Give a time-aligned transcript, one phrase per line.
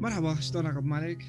[0.00, 1.22] مرحبا شلونك أبو مالك؟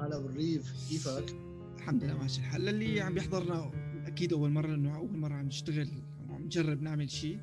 [0.00, 1.36] هلا بالريف كيفك؟
[1.76, 2.60] الحمد لله ماشي الحال.
[2.64, 3.72] للي عم بيحضرنا
[4.06, 5.88] أكيد أول مرة انه أول مرة عم نشتغل
[6.28, 7.40] عم نجرب نعمل شيء.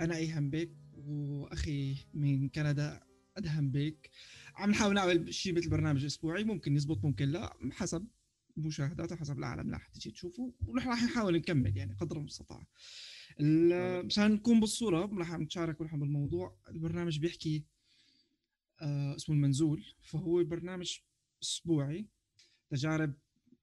[0.00, 3.00] أنا أيهم بيك وأخي من كندا
[3.36, 4.10] أدهم بيك.
[4.54, 8.06] عم نحاول نعمل شيء مثل برنامج أسبوعي ممكن يزبط ممكن لا حسب
[8.58, 10.52] المشاهدات وحسب العالم اللي حتجي تشوفه.
[10.66, 12.66] ونحن راح نحاول نكمل يعني قدر المستطاع.
[14.04, 17.64] مشان نكون بالصورة راح نتشارك نحن بالموضوع البرنامج بيحكي
[19.16, 20.98] اسمه المنزول فهو برنامج
[21.42, 22.08] أسبوعي
[22.70, 23.14] تجارب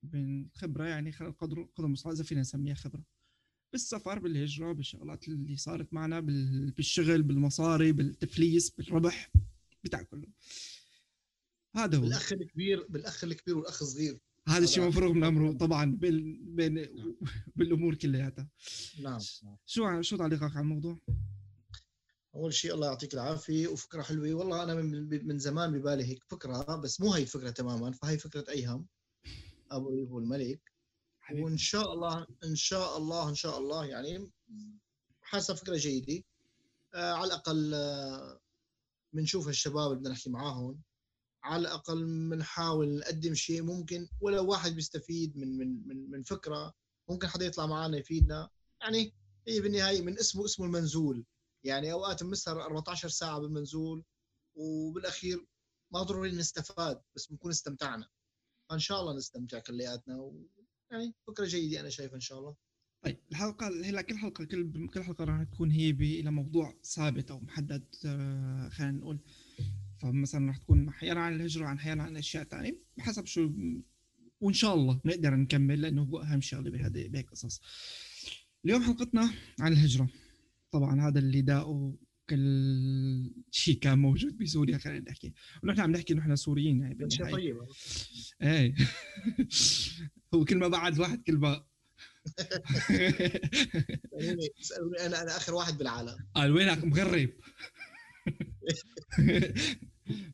[0.04, 3.04] من خبرة يعني قدر قدر المستطاع إذا فينا نسميها خبرة.
[3.72, 6.20] بالسفر بالهجرة بالشغلات اللي صارت معنا
[6.76, 9.32] بالشغل بالمصاري بالتفليس بالربح
[9.84, 10.28] بتاع كله.
[11.76, 12.02] هذا هو.
[12.02, 14.20] بالأخ الكبير بالأخ الكبير والأخ الصغير.
[14.48, 17.16] هذا الشيء مفروغ من امره طبعا بين بين نعم.
[17.56, 18.50] بالأمور كلياتها.
[19.02, 19.20] نعم.
[19.66, 21.00] شو شو تعليقك على الموضوع؟
[22.36, 24.34] أول شيء الله يعطيك العافية وفكرة حلوة.
[24.34, 28.46] والله أنا من, من زمان ببالي هيك فكرة بس مو هي الفكرة تماما فهي فكرة
[28.50, 28.88] ايهم
[29.72, 30.62] ابو ايوب الملك.
[31.32, 34.32] وإن شاء الله إن شاء الله إن شاء الله يعني
[35.22, 36.24] حاسة فكرة جيدة.
[36.94, 38.40] آه على الأقل آه
[39.14, 40.82] بنشوف الشباب اللي بدنا نحكي معاهم.
[41.44, 46.74] على الأقل بنحاول نقدم شيء ممكن ولو واحد بيستفيد من من من من فكرة
[47.10, 48.50] ممكن حدا يطلع معنا يفيدنا.
[48.82, 49.14] يعني
[49.48, 51.26] هي بالنهاية من اسمه اسمه المنزول.
[51.64, 54.04] يعني أوقات بنسهر 14 ساعة بالمنزول
[54.56, 55.46] وبالأخير
[55.94, 58.10] ما ضروري نستفاد بس بنكون استمتعنا.
[58.70, 60.48] فإن شاء الله نستمتع كلياتنا و...
[60.92, 62.56] يعني فكرة جيدة أنا شايف إن شاء الله.
[63.06, 67.40] طيب الحلقة هلا كل حلقة كل كل حلقة راح تكون هي إلى موضوع ثابت أو
[67.40, 69.20] محدد آه، خلينا نقول.
[70.02, 73.52] فمثلا راح تكون أحيانا عن الهجرة عن أحيانا عن أشياء ثانية بحسب شو
[74.42, 77.62] وإن شاء الله نقدر نكمل لأنه هو أهم شغلة بهذه بهيك قصص.
[78.66, 80.10] اليوم حلقتنا عن الهجرة.
[80.72, 81.96] طبعا هذا اللي داقه
[82.30, 85.34] كل شيء كان موجود بسوريا خلينا نحكي.
[85.64, 87.58] ونحن عم نحكي نحن سوريين يعني شيء طيب
[88.42, 88.76] إيه.
[90.34, 91.66] هو كل ما بعد واحد كل ما
[95.00, 96.18] أنا أنا آخر واحد بالعالم.
[96.36, 97.30] قال وينك مغرب.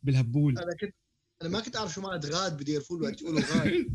[0.04, 0.58] بالهبول.
[0.58, 0.96] أنا كنت
[1.42, 3.68] أنا ما كنت أعرف شو معنى غاد بدير فول وقت يقولوا غاد.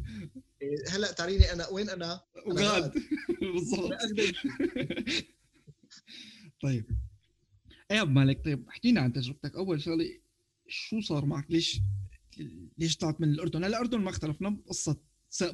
[0.63, 2.21] إيه، هلأ تاريني أنا وين أنا؟
[2.53, 2.95] غاد.
[3.41, 3.93] بالضبط.
[6.61, 6.99] طيب.
[7.91, 9.57] ابو مالك طيب احكينا عن تجربتك.
[9.57, 10.21] أول شغلة
[10.69, 11.81] شو صار معك؟ ليش
[12.79, 14.97] ليش طلعت من الأردن؟ هلا الأردن ما اختلفنا قصة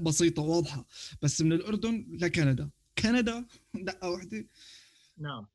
[0.00, 0.86] بسيطة واضحة.
[1.22, 2.70] بس من الأردن لكندا.
[2.98, 4.46] كندا؟ دقة واحدة.
[5.18, 5.46] نعم.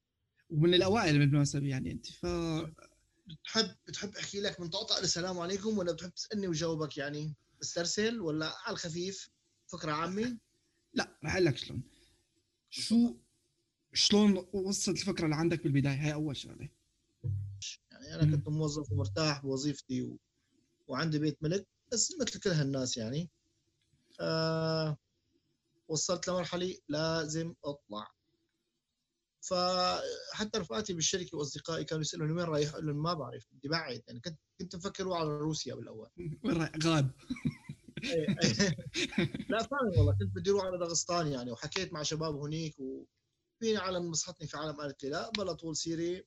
[0.49, 2.07] ومن الأوائل بالمناسبة يعني أنت.
[2.07, 2.25] ف
[3.27, 5.77] بتحب بتحب أحكي لك من طقطقه السلام عليكم.
[5.77, 9.29] ولا بتحب تسألني وجاوبك يعني استرسل ولا على الخفيف؟
[9.67, 10.37] فكرة عامة؟
[10.93, 11.83] لا رح أقول لك شلون.
[12.69, 13.15] شو
[13.93, 16.69] شلون وصلت الفكرة اللي عندك بالبداية؟ هاي أول شغلة.
[17.91, 20.17] يعني أنا كنت موظف ومرتاح بوظيفتي و...
[20.87, 23.29] وعندي بيت ملك بس مثل كل هالناس يعني.
[24.19, 24.97] آه
[25.87, 28.07] وصلت لمرحلة لازم أطلع.
[29.41, 34.01] فحتى رفقاتي بالشركة وأصدقائي كانوا يسألوني وين رايح؟ أقول لهم ما بعرف بدي بعد.
[34.07, 36.09] يعني كنت كنت مفكر على روسيا بالأول.
[36.45, 37.11] وين رايح؟ غاد
[38.03, 38.75] إيه، إيه.
[39.49, 42.75] لا فعلا والله كنت بدي أروح على داغستان يعني وحكيت مع شباب هنيك
[43.61, 46.23] وفي عالم نصحتني في عالم قالت لي لا بلا طول سيرة.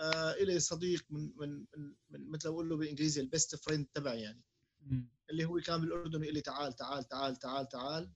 [0.00, 4.20] آه إلي صديق من من من, من مثل أقول له بالانجليزي ال best friend تبعي
[4.20, 4.42] يعني.
[5.30, 8.12] اللي هو كان بالاردن يقول لي تعال تعال تعال تعال تعال.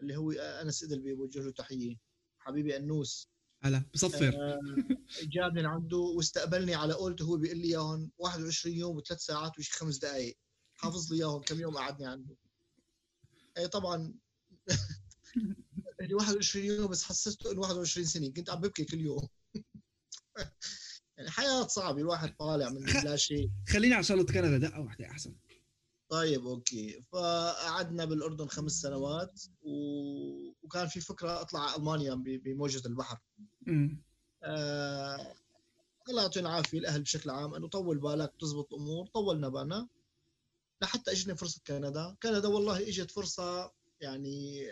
[0.00, 1.96] اللي هو أنس ادلبي بوجه له تحيه
[2.38, 3.28] حبيبي أنوس.
[3.62, 4.34] هلا بصفر.
[4.34, 4.60] آه
[5.22, 9.98] جابني لعنده واستقبلني على قولته هو بيقول لي اياهم 21 يوم وثلاث ساعات وشي خمس
[9.98, 10.38] دقائق
[10.74, 12.36] حافظ لي اياهم كم يوم قعدني عنده.
[13.58, 14.14] اي طبعا.
[16.14, 19.28] 21 يوم بس حسسته إنه 21 سنة كنت عم ببكي كل يوم.
[21.16, 23.50] يعني حياة صعبة الواحد طالع من لا شيء.
[23.68, 25.34] خليني على شغلة كندا دقة واحدة أحسن.
[26.08, 27.02] طيب أوكي.
[27.12, 29.70] فقعدنا بالأردن خمس سنوات و...
[30.62, 33.18] وكان في فكرة أطلع على المانيا بموجة البحر.
[33.68, 34.02] امم
[34.42, 35.34] آه...
[36.08, 39.88] الله يعطيهم العافية الأهل بشكل عام إنه طول بالك تزبط امور طولنا بالنا
[40.82, 42.16] لحتى إجتني فرصة كندا.
[42.22, 44.66] كندا والله إجت فرصة يعني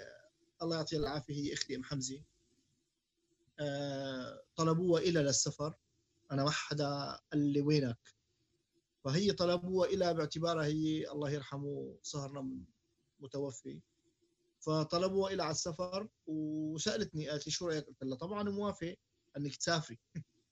[0.62, 1.34] الله يعطيها العافية.
[1.34, 2.22] هي أختي أم حمزة.
[3.60, 4.42] آه...
[4.56, 5.74] طلبوها إلى للسفر.
[6.32, 7.98] أنا ما حدا قال لي وينك؟
[9.04, 12.50] فهي طلبوها إلى باعتبارها هي الله يرحمه صهرنا
[13.20, 13.80] متوفي.
[14.60, 18.96] فطلبوها إلى على السفر وسألتني قالت لي شو رأيك؟ قلت لها طبعا موافق
[19.36, 19.98] أنك تسافري.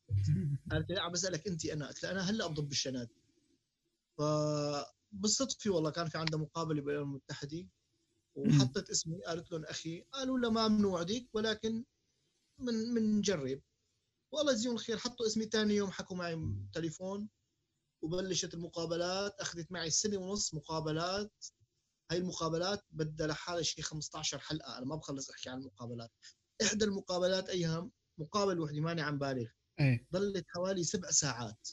[0.70, 1.88] قالت لي لا عم بسألك أنت أنا.
[1.88, 3.08] قلت لها أنا هلأ أضرب بالشناد
[4.18, 7.68] فبالصدفة والله كان في عندها مقابلة بالأمم المتحدة.
[8.34, 11.84] وحطت اسمي قالت لهم أخي قالوا لا ما بنوعدك ولكن
[12.58, 13.62] من من نجرب
[14.32, 16.38] والله يجزيهم الخير حطوا اسمي ثاني يوم حكوا معي
[16.72, 17.28] تليفون
[18.02, 21.32] وبلشت المقابلات أخذت معي سنة ونص مقابلات.
[22.10, 26.10] هاي المقابلات بدها لحالها شيء 15 حلقة أنا ما بخلص أحكي عن المقابلات.
[26.62, 29.46] إحدى المقابلات أيام مقابل وحدة ماني عم بالغ.
[29.80, 30.06] إيه.
[30.12, 31.68] ضلت حوالي سبع ساعات.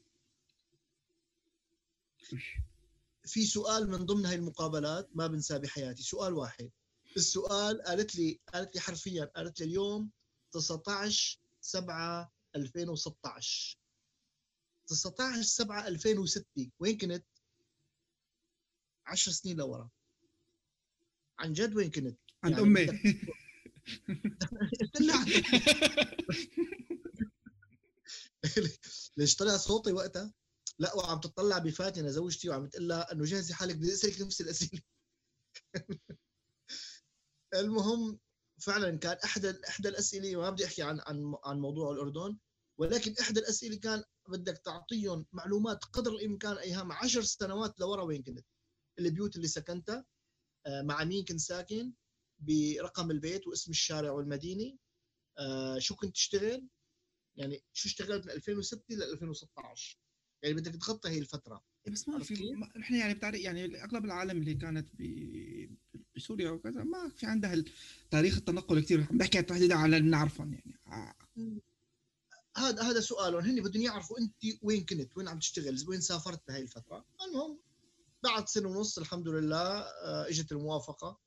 [3.29, 6.71] في سؤال من ضمن هاي المقابلات ما بنساه بحياتي سؤال واحد
[7.17, 10.11] السؤال قالت لي قالت لي حرفيا قالت لي اليوم
[10.51, 13.77] 19 7 2016
[14.87, 17.25] 19 7 2006 وين كنت؟
[19.05, 19.89] 10 سنين لورا
[21.39, 22.87] عن جد وين كنت؟ عند يعني أمي
[29.17, 30.33] ليش طلع صوتي وقتها؟
[30.79, 34.81] لا وعم تطلع بفاتنه زوجتي وعم تقول لها إنه جهزي حالك بدي أسألك نفس الأسئلة.
[37.53, 38.19] المهم
[38.59, 42.37] فعلا كان احدى احدى الأسئلة ما بدي أحكي عن عن عن موضوع الأردن
[42.77, 48.45] ولكن احدى الأسئلة كان بدك تعطيهم معلومات قدر الإمكان أيام عشر سنوات لورا وين كنت.
[48.99, 50.05] البيوت اللي سكنتها
[50.65, 51.93] آه، مع مين كنت ساكن
[52.39, 54.77] برقم البيت واسم الشارع والمدينة
[55.39, 56.67] آه، شو كنت تشتغل؟
[57.35, 59.99] يعني شو اشتغلت من 2006 ل 2016
[60.43, 61.63] يعني بدك تغطي هي الفترة.
[61.87, 64.89] بس ما في؟ ما- نحن يعني بتعرف يعني أغلب العالم اللي كانت
[66.15, 67.63] بسوريا وكذا ما في عندها
[68.11, 70.79] تاريخ التنقل كثير عم بحكي تحديدا على اللي بنعرفهم يعني.
[70.87, 71.15] آه،
[72.57, 73.43] هذا هذا سؤالهم.
[73.43, 77.05] هن بدهم يعرفوا أنت وين كنت وين عم تشتغل وين سافرت بهي الفترة.
[77.27, 77.59] المهم
[78.23, 81.19] بعد سنة ونص الحمد لله آه، إجت الموافقة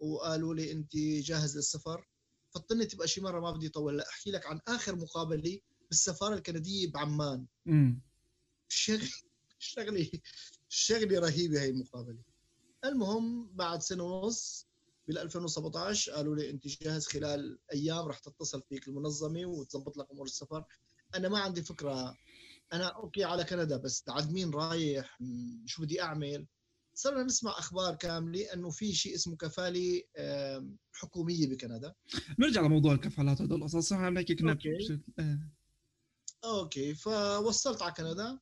[0.00, 2.08] وقالوا لي أنت جاهز للسفر.
[2.54, 6.90] فطنت تبقى شي مرة ما بدي اطول لا أحكي لك عن آخر مقابلة بالسفارة الكندية
[6.92, 7.46] بعمان.
[8.72, 9.10] شغل
[9.58, 10.22] شغلي
[10.68, 12.22] شغلي رهيبه هي المقابلة.
[12.84, 14.66] المهم بعد سنة ونص
[15.08, 20.26] بال 2017 قالوا لي أنت جاهز خلال أيام راح تتصل فيك المنظمة وتظبط لك أمور
[20.26, 20.64] السفر.
[21.14, 22.16] أنا ما عندي فكرة.
[22.72, 25.18] أنا أوكي على كندا بس عاد مين رايح؟
[25.66, 26.46] شو بدي أعمل؟
[26.94, 30.02] صرنا نسمع أخبار كاملة إنه في شيء اسمه كفالة
[30.92, 31.94] حكومية بكندا.
[32.38, 33.92] نرجع لموضوع الكفالات هدول القصص.
[33.92, 34.58] عم نحكي كنا
[35.18, 35.48] آه.
[36.44, 36.94] أوكي.
[36.94, 38.38] فوصلت على كندا.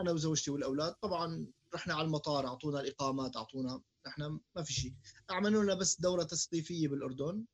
[0.00, 0.94] أنا وزوجتي والأولاد.
[0.94, 4.94] طبعا رحنا على المطار أعطونا الإقامات أعطونا إحنا ما في شيء.
[5.30, 7.44] عملوا لنا بس دورة تثقيفية بالأردن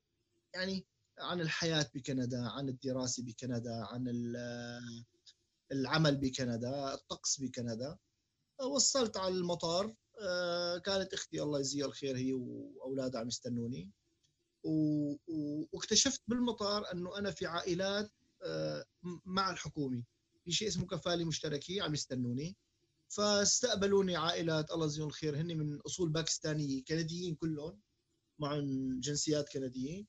[0.54, 0.86] يعني
[1.18, 5.04] عن الحياة بكندا عن الدراسة بكندا عن ال-
[5.72, 7.98] العمل بكندا الطقس بكندا.
[8.60, 9.94] وصلت على المطار.
[10.20, 13.90] آه، كانت أختي الله يجزيها الخير هي وأولادها عم يستنوني.
[15.72, 18.12] واكتشفت بالمطار إنه أنا في عائلات
[18.44, 18.84] آه،
[19.24, 20.04] مع الحكومة.
[20.44, 22.56] في شيء اسمه كفالة مشتركة عم يستنوني.
[23.08, 27.80] فاستقبلوني عائلات الله يجزيهم الخير هن من أصول باكستانية كنديين كلهم
[28.38, 30.04] معهم جنسيات كنديه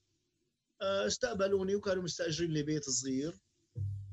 [0.81, 3.39] آه، استقبلوني وكانوا مستأجرين لي بيت صغير.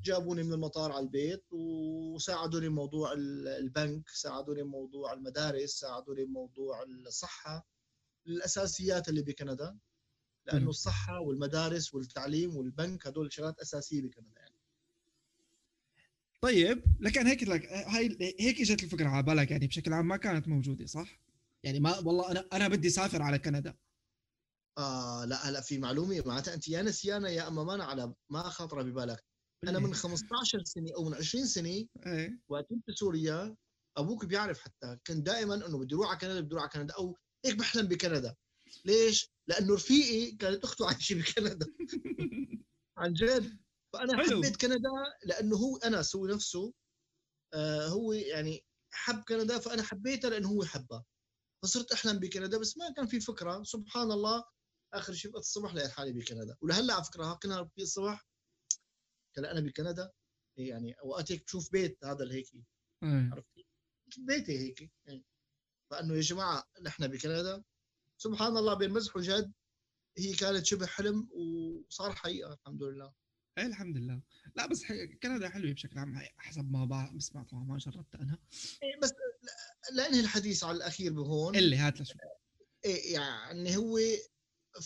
[0.03, 7.67] جابوني من المطار على البيت وساعدوني بموضوع ال- البنك ساعدوني بموضوع المدارس ساعدوني بموضوع الصحة
[8.27, 9.77] الأساسيات اللي بكندا.
[10.45, 10.69] لأنه.
[10.69, 14.50] الصحة والمدارس والتعليم والبنك هدول شغلات أساسية بكندا يعني.
[16.41, 20.47] طيب لكن هيك لك هاي هيك إجت الفكرة على بالك يعني بشكل عام ما كانت
[20.47, 21.19] موجودة صح؟
[21.63, 23.77] يعني ما والله أنا أنا بدي أسافر على كندا.
[24.77, 28.81] آه لا هلأ في معلومة معناتها أنت يا نسيانه يا أما ما على ما خاطرة
[28.81, 29.23] ببالك.
[29.67, 32.39] أنا من 15 سنة أو من 20 سنة إيه.
[32.49, 33.55] وقت كنت بسوريا
[33.97, 37.17] أبوك بيعرف حتى كان دائما إنه بدي أروح على كندا بدي أروح على كندا أو
[37.45, 38.35] هيك بحلم بكندا.
[38.85, 41.67] ليش؟ لأنه رفيقي كانت أخته عايشة بكندا.
[42.97, 43.57] عن جد.
[43.93, 44.37] فأنا حلو.
[44.37, 44.89] حبيت كندا
[45.25, 46.73] لأنه هو انس هو نفسه
[47.53, 51.05] آه هو يعني حب كندا فأنا حبيتها لأنه هو حبها
[51.63, 53.63] فصرت أحلم بكندا بس ما كان في فكرة.
[53.63, 54.43] سبحان الله
[54.93, 56.57] آخر شيء بقيت الصبح لقيت حالي بكندا.
[56.61, 58.27] ولهلأ على فكرة كنا في الصبح
[59.37, 60.11] هلا أنا بكندا.
[60.57, 62.51] يعني اوقات هيك بشوف بيت هذا اللي هيك
[63.03, 63.49] عرفت؟
[64.17, 65.25] بيتي هيك يعني
[65.91, 67.63] فأنه يا جماعة نحن بكندا
[68.21, 69.53] سبحان الله بين مزح وجد
[70.17, 73.13] هي كانت شبه حلم وصار حقيقة الحمد لله.
[73.57, 74.21] إيه الحمد لله.
[74.55, 74.93] لا بس ح-
[75.23, 78.37] كندا حلوة بشكل عام حسب ما بع- بسمع طبعا ما جربت أنا.
[78.83, 81.55] إيه بس لا- لانهي الحديث على الأخير بهون.
[81.55, 82.17] اللي هات لشوف
[82.85, 83.99] إيه يعني هو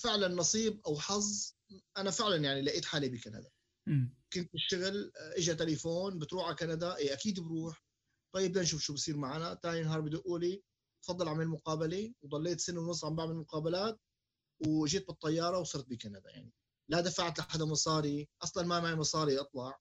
[0.03, 1.53] فعلا نصيب أو حظ.
[1.98, 3.50] أنا فعلا يعني لقيت حالي بكندا.
[3.88, 4.15] أمم.
[4.34, 7.86] كنت بالشغل اجى تليفون بتروح على كندا إيه أكيد بروح.
[8.36, 9.55] طيب بدنا نشوف شو بصير معنا.
[9.63, 10.63] ثاني نهار بدقوا لي
[11.03, 12.13] تفضل اعمل مقابلة.
[12.22, 14.00] وضليت سنة ونص عم بعمل مقابلات.
[14.67, 16.53] وجيت بالطيارة وصرت بكندا يعني.
[16.89, 19.80] لا دفعت لحدا مصاري أصلا ما معي مصاري أطلع.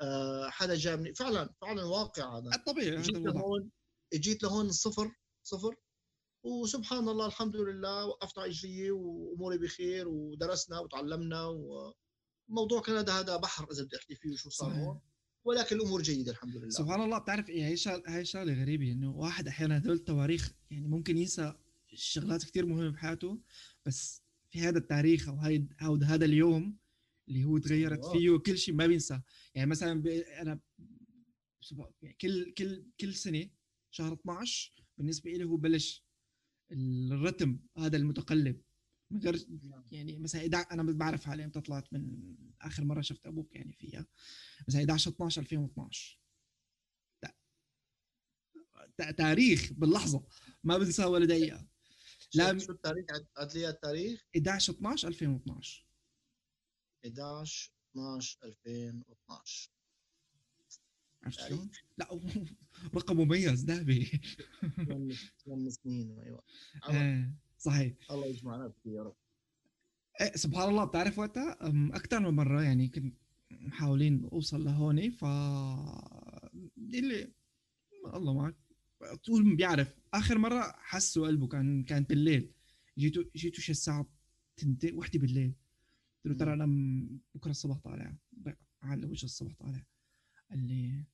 [0.00, 1.14] أه حدا جابني.
[1.14, 2.50] فعلا فعلا واقع هذا.
[2.54, 3.70] الطبيعي جيت هذا الوضع لهون
[4.14, 5.12] جيت لهون صفر
[5.42, 5.74] صفر.
[6.44, 11.46] وسبحان الله الحمد لله وقفت على اجري وأموري بخير ودرسنا وتعلمنا
[12.48, 14.72] وموضوع كندا هذا بحر إذا بدي أحكي فيه وشو صار.
[14.72, 15.00] هون.
[15.44, 16.70] ولكن الأمور جيدة الحمد لله.
[16.70, 17.18] سبحان الله.
[17.18, 21.54] بتعرف إيه هي شغله هي شغلة غريبة إنه واحد أحيانا هدول التواريخ يعني ممكن ينسى
[21.94, 23.40] شغلات كثير مهمة بحياته
[23.86, 24.22] بس
[24.56, 26.78] في هذا التاريخ أو هاي أو هذا اليوم
[27.28, 28.12] اللي هو تغيرت آه.
[28.12, 29.20] فيه كل شيء ما بينسى.
[29.54, 29.92] يعني مثلا
[30.42, 30.60] أنا
[32.20, 33.50] كل كل كل سنة
[33.90, 36.04] شهر 12 بالنسبة لي هو بلش
[36.72, 38.62] الرتم هذا المتقلب
[39.10, 39.46] من غير
[39.92, 44.06] يعني مثلا 11 أنا بعرف حالي إمتى طلعت من آخر مرة شفت أبوك يعني فيها.
[44.68, 46.20] مثلا 11 12 2012
[47.22, 47.32] تا-
[48.96, 50.24] تا- تاريخ باللحظة
[50.64, 51.68] ما بنساه ولا دقيقة.
[52.34, 53.04] لا، شو التاريخ؟
[53.36, 54.24] عد لي التاريخ.
[54.36, 55.86] 11 12 2012
[57.06, 59.70] 11 12 2012
[61.24, 61.54] عرفت تاريخ.
[61.56, 62.08] شلون؟ لا
[62.96, 64.04] رقم مميز ذهبي.
[65.44, 66.42] ثمان سنين أيوه.
[66.90, 67.94] آه، صحيح.
[68.10, 69.16] الله يجمعنا فيه يا رب.
[70.20, 71.56] إيه سبحان الله بتعرف وقتها؟
[71.96, 73.14] أكثر من مرة يعني كنت
[73.50, 75.24] محاولين أوصل لهون ف
[76.78, 77.32] اللي
[78.14, 78.54] الله معك.
[79.14, 79.94] طول بيعرف.
[80.14, 82.50] آخر مرة حسوا قلبه كان كانت بالليل.
[82.98, 84.06] جيتوا جيتوا شي الساعة
[84.56, 85.54] تنتين وحدة بالليل.
[86.24, 86.66] قلت له ترى أنا
[87.34, 88.16] بكرة الصبح طالع.
[88.82, 89.86] على وجه الصبح طالع.
[90.50, 91.04] قال لي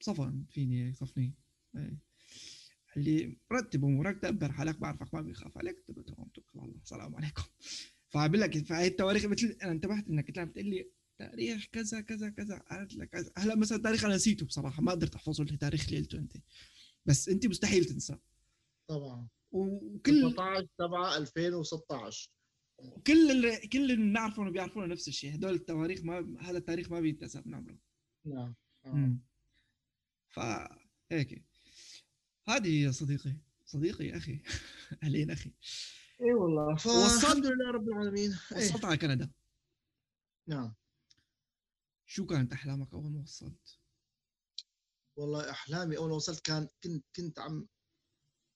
[0.00, 1.34] صفن فيني صفني.
[1.76, 1.98] إيه.
[2.94, 5.84] قال لي رتب أمورك دبر حالك بعرفك ما بيخاف عليك.
[5.88, 6.80] قلت له تمام توكل على الله.
[6.82, 7.42] السلام عليكم.
[8.08, 12.30] فعم لك فهي التواريخ مثل أنا انتبهت إنك انت عم تقول لي تاريخ كذا كذا
[12.30, 12.58] كذا.
[12.58, 13.32] قالت لك كذا.
[13.36, 14.82] هلا مثلا تاريخ أنا نسيته بصراحة.
[14.82, 16.36] ما قدرت أحفظه التاريخ اللي قلته أنت.
[17.06, 18.16] بس أنت مستحيل تنسى.
[18.88, 19.28] طبعا.
[19.52, 22.30] وكل 19 7 2016
[23.06, 25.34] كل اللي كل اللي بنعرفهم بيعرفونا نفس الشيء.
[25.34, 27.78] هدول التواريخ ما هذا التاريخ ما بينتسى من عمره
[28.26, 28.54] نعم.
[28.86, 28.88] آه.
[28.94, 29.20] مم.
[30.28, 31.44] فهيك
[32.48, 33.36] هذه يا صديقي.
[33.66, 34.40] صديقي أخي.
[35.02, 35.50] اهلين أخي.
[36.20, 36.72] اي والله.
[36.74, 38.30] وصلت- فالحمد لله رب العالمين.
[38.52, 38.58] إيه.
[38.58, 39.30] وصلت على كندا.
[40.48, 40.74] نعم.
[42.06, 43.78] شو كانت أحلامك أول ما وصلت؟
[45.16, 47.68] والله أحلامي أول ما وصلت كان كنت كنت عم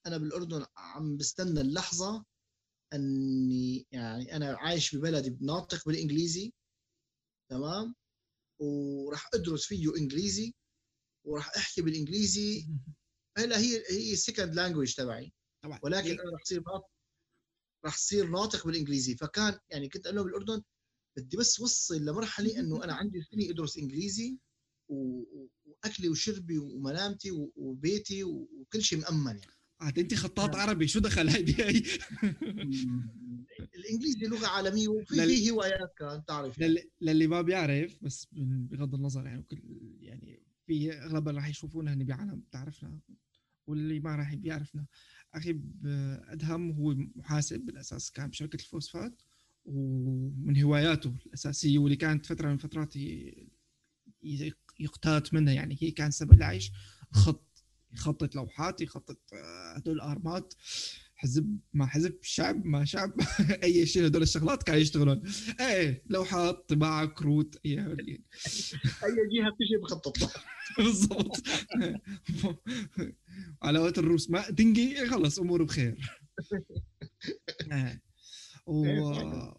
[0.06, 2.24] أنا بالأردن عم بستنى اللحظة
[2.92, 6.52] إني يعني أنا عايش ببلدي ناطق بالإنجليزي
[7.50, 7.94] تمام؟
[8.58, 10.54] وراح أدرس فيه إنجليزي
[11.24, 12.68] وراح أحكي بالإنجليزي.
[13.38, 15.32] هلا هي هي ال second language تبعي.
[15.62, 15.80] طبعا.
[15.82, 16.62] ولكن أنا راح اصير
[17.84, 19.16] راح اصير ناطق بالإنجليزي.
[19.16, 20.62] فكان يعني كنت أقول لهم بالأردن
[21.16, 24.38] بدي بس وصل لمرحلة إنه أنا عندي سنه ادرس إنجليزي
[24.88, 30.60] وأكلي وشربي ومنامتي و- وبيتي وكل شيء مأمن يعني عاد أنت خطاط نعم.
[30.60, 31.82] عربي شو دخل هاي بهي
[33.76, 36.72] الإنجليزي لغة عالمية وفي لل- في هوايات كان تعرف يعني.
[36.72, 39.60] للي, للي ما بيعرف بس بغض النظر يعني كل
[40.00, 43.00] يعني في اغلب راح يشوفونا هن بعالم بتعرفنا
[43.66, 44.86] واللي ما راح بيعرفنا
[45.34, 45.60] أخي
[46.28, 49.22] أدهم هو محاسب بالأساس كان بشركة الفوسفات
[49.64, 52.94] ومن هواياته الأساسية واللي كانت فترة من فترات
[54.80, 56.72] يقتات منها يعني هي كان سبب العيش.
[57.12, 57.50] خط
[57.92, 60.54] يخطط لوحات يخطط آه، هدول الارمات
[61.14, 63.12] حزب ما حزب شعب ما شعب
[63.64, 65.22] أي شيء هدول الشغلات كانوا يشتغلون.
[65.60, 67.78] إيه لوحات طباعة كروت أي.
[67.78, 68.18] أي
[69.32, 70.32] جهة بتجي بخطط لها.
[70.78, 71.42] بالضبط.
[73.62, 76.10] على وقت الروس ما تنقي خلص اموره بخير.
[77.72, 78.00] آه.
[78.70, 78.84] و...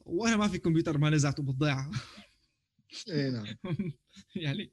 [0.05, 1.91] وأنا ما في كمبيوتر ما نزعته بالضيعة.
[3.09, 3.45] اي نعم.
[4.35, 4.71] يعني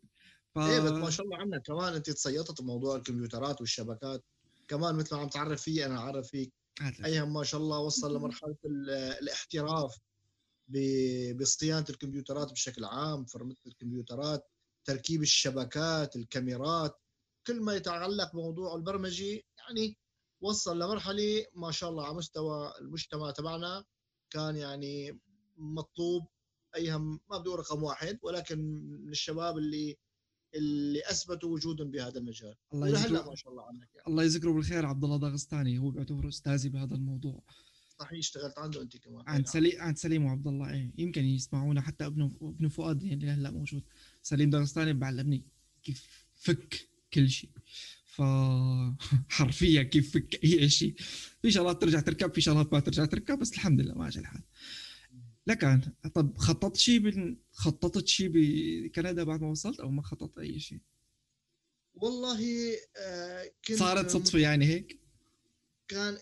[0.55, 0.59] ف...
[0.59, 4.25] إيه بس ما شاء الله عنك كمان أنت تصيطت بموضوع الكمبيوترات والشبكات.
[4.69, 6.53] كمان مثل ما عم تعرف فيه أنا أعرف فيك.
[7.05, 9.99] ايهم ما شاء الله وصل لمرحلة ال- الاحتراف
[10.69, 14.51] ب- بصيانه الكمبيوترات بشكل عام فرمه الكمبيوترات
[14.85, 17.01] تركيب الشبكات الكاميرات.
[17.47, 19.97] كل ما يتعلق بموضوع البرمجة يعني
[20.41, 23.85] وصل لمرحلة ما شاء الله على مستوى المجتمع تبعنا.
[24.31, 25.19] كان يعني
[25.57, 26.27] مطلوب
[26.77, 28.59] ايهم ما بدي رقم واحد ولكن
[29.05, 29.97] من الشباب اللي
[30.55, 32.55] اللي أثبتوا وجودهم بهذا المجال.
[32.75, 34.09] الله يذكره ما شاء الله عنك يعني.
[34.09, 37.43] الله يذكره بالخير عبد الله داغستاني هو بيعتبره أستاذي بهذا الموضوع.
[37.99, 39.25] صحيح اشتغلت عنده أنت كمان.
[39.27, 43.51] عند سليم عند سليم وعبد الله إيه يمكن يسمعونا حتى ابنه ابنه فؤاد اللي هلأ
[43.51, 43.83] موجود.
[44.23, 45.45] سليم داغستاني بعلمني
[45.83, 47.51] كيف فك كل شيء.
[48.19, 48.23] ف
[49.37, 50.95] حرفيا كيف اي شيء
[51.43, 54.43] في شغلات ترجع تركب في شغلات ما ترجع تركب بس الحمد لله ماشي الحال.
[55.47, 55.81] لكن
[56.15, 57.39] طب خططت شيء بال...
[57.53, 60.81] خططت شيء بكندا بعد ما وصلت أو ما خططت أي شيء؟
[61.95, 62.41] والله
[62.97, 65.01] آه، كنت صارت صدفة يعني هيك؟
[65.89, 66.19] كان آه،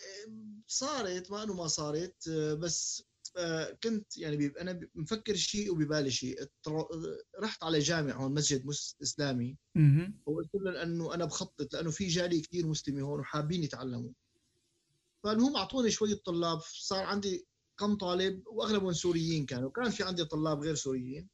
[0.67, 3.03] صارت ما إنه ما صارت آه، بس
[3.37, 6.47] آه، كنت يعني بيب- أنا مفكر شيء وببالي شيء.
[7.39, 9.57] رحت على جامع هون مسجد مس إسلامي.
[9.77, 10.13] أها.
[10.25, 14.11] وقلت لهم انه أنا بخطط لأنه في جاليه كثير مسلمه هون وحابين يتعلموا.
[15.23, 17.45] فالمهم أعطوني شوية طلاب صار عندي
[17.79, 19.71] كم طالب وأغلبهم سوريين كانوا.
[19.71, 21.29] كان في عندي طلاب غير سوريين.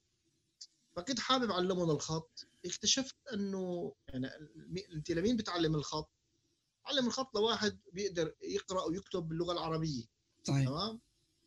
[0.96, 2.48] فكنت حابب أعلمهم الخط.
[2.66, 4.28] اكتشفت أنه يعني
[4.96, 6.10] أنت لمين بتعلم الخط؟
[6.86, 10.04] علم الخط لواحد بيقدر يقرأ ويكتب باللغة العربية.
[10.44, 10.68] صحيح.
[10.68, 11.00] تمام؟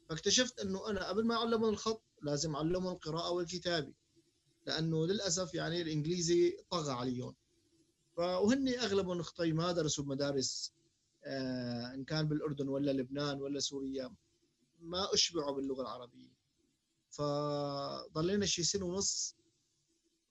[0.08, 3.92] فاكتشفت إنه أنا قبل ما أعلمهم الخط لازم أعلمهم القراءة والكتابة
[4.66, 7.34] لأنه للأسف يعني الإنجليزي طغى عليهم.
[8.16, 10.72] وهن أغلبهم أختي ما درسوا بمدارس
[11.24, 14.14] آه إن كان بالأردن ولا لبنان ولا سوريا
[14.80, 16.36] ما أشبعوا باللغة العربية.
[17.10, 19.36] فضلينا شي سنة ونص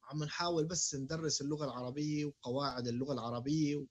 [0.03, 3.86] عم نحاول بس ندرس اللغة العربية وقواعد اللغة العربية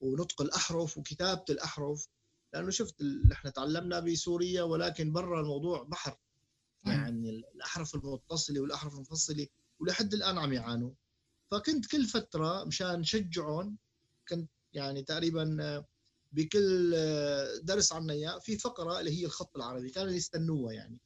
[0.00, 2.08] ونطق الأحرف وكتابة الأحرف.
[2.56, 2.94] لأنه شفت
[3.32, 6.18] إحنا تعلمنا بسوريا ولكن برا الموضوع بحر.
[6.84, 9.46] يعني الأحرف المتصلة والأحرف المفصلة
[9.80, 10.90] ولحد الآن عم يعانوا.
[11.50, 13.76] فكنت كل فترة مشان شجعهم
[14.28, 15.84] كنت يعني تقريبا
[16.32, 16.90] بكل
[17.62, 20.98] درس عنا إياه في فقرة اللي هي الخط العربي كانوا يستنوها يعني.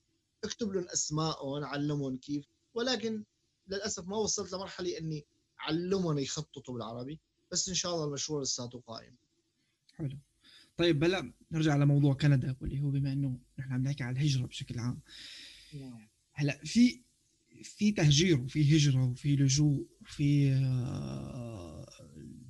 [0.44, 2.44] اكتب لهم اسمائهم علمهم كيف.
[2.74, 3.24] ولكن
[3.68, 5.26] للأسف ما وصلت لمرحلة إني
[5.58, 7.20] علمهم يخططوا بالعربي.
[7.52, 9.16] بس إن شاء الله المشروع لساته قائم.
[9.94, 10.18] حلو.
[10.80, 14.78] طيب هلا نرجع لموضوع كندا واللي هو بما إنه نحن عم نحكي على الهجرة بشكل
[14.78, 15.00] عام.
[15.80, 16.08] نعم.
[16.32, 17.00] هلأ في
[17.62, 21.86] في تهجير وفي هجرة وفي لجوء وفي آه،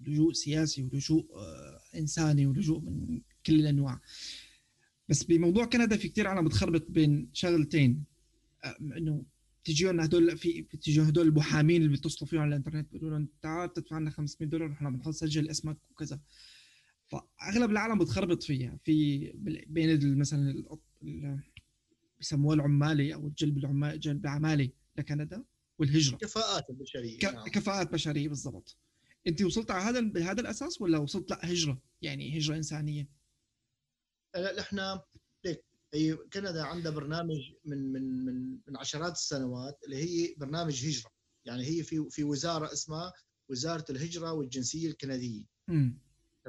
[0.06, 4.00] لجوء سياسي ولجوء آه، إنساني ولجوء من كل الأنواع.
[5.08, 8.04] بس بموضوع كندا في كثير عالم بتخربط بين شغلتين.
[8.64, 9.25] آه، إنه
[9.64, 13.99] تجيهم هدول في تجيهم هدول المحامين اللي بيتصلوا فيهم على الإنترنت بيقولوا لهم تعال تدفع
[13.99, 16.20] لنا 500 دولار ونحن بنحط سجل اسمك وكذا.
[17.11, 18.79] فأغلب العالم بتخربط فيها.
[18.85, 19.19] في
[19.67, 20.64] بين مثلا
[22.21, 25.45] بسموه العمالي أو الجلب العمالي جلب عمالي لكندا
[25.79, 26.17] والهجرة.
[26.17, 27.25] كفاءات البشرية ك...
[27.25, 27.49] نعم.
[27.49, 28.76] كفاءات بشرية بالضبط.
[29.26, 33.09] أنت وصلت على هذا بهذا الأساس ولا وصلت؟ لا هجرة يعني هجرة إنسانية.
[34.35, 35.02] لا إحنا
[35.45, 35.64] ليك
[35.95, 41.11] هي كندا عندها برنامج من من من من عشرات السنوات اللي هي برنامج هجرة.
[41.45, 43.13] يعني هي في في وزارة اسمها
[43.49, 45.45] وزارة الهجرة والجنسية الكندية.
[45.69, 45.91] م.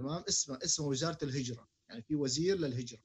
[0.02, 3.00] تمام؟ اسمها اسمها وزارة الهجرة يعني في وزير للهجرة.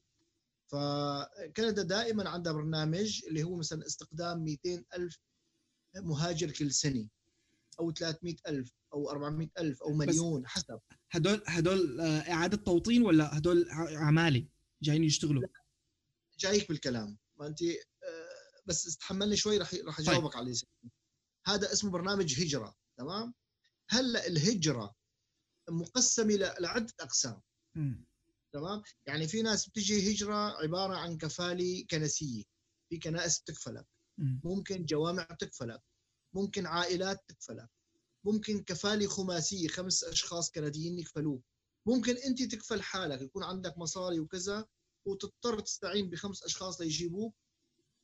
[0.67, 5.19] فكندا دائما عندها برنامج اللي هو مثلا استقدام 200 ألف
[5.95, 7.09] مهاجر كل سنة
[7.79, 10.79] أو 300 ألف أو 400 ألف أو مليون حسب.
[11.11, 14.47] هدول هدول آه، إعادة توطين ولا هدول عمالي
[14.81, 15.43] جايين يشتغلوا؟
[16.39, 17.17] جايك بالكلام.
[17.39, 20.09] ما أنت آه، بس تحملني شوي رح رح طيب.
[20.09, 20.41] أجاوبك طيب.
[20.41, 20.53] عليه
[21.45, 23.33] هذا اسمه برنامج هجرة تمام؟
[23.89, 24.95] هلأ الهجرة
[25.69, 27.41] مقسمه لعدة أقسام.
[28.53, 32.43] تمام؟ يعني في ناس بتجي هجرة عبارة عن كفالة كنسية.
[32.89, 33.85] في كنائس بتكفلك.
[34.43, 35.81] ممكن جوامع بتكفلك.
[36.33, 37.69] ممكن عائلات تكفلك
[38.23, 41.43] ممكن كفالة خماسية خمس أشخاص كنديين يكفلوك.
[41.87, 44.65] ممكن أنت تكفل حالك يكون عندك مصاري وكذا
[45.07, 47.35] وتضطر تستعين بخمس أشخاص ليجيبوك.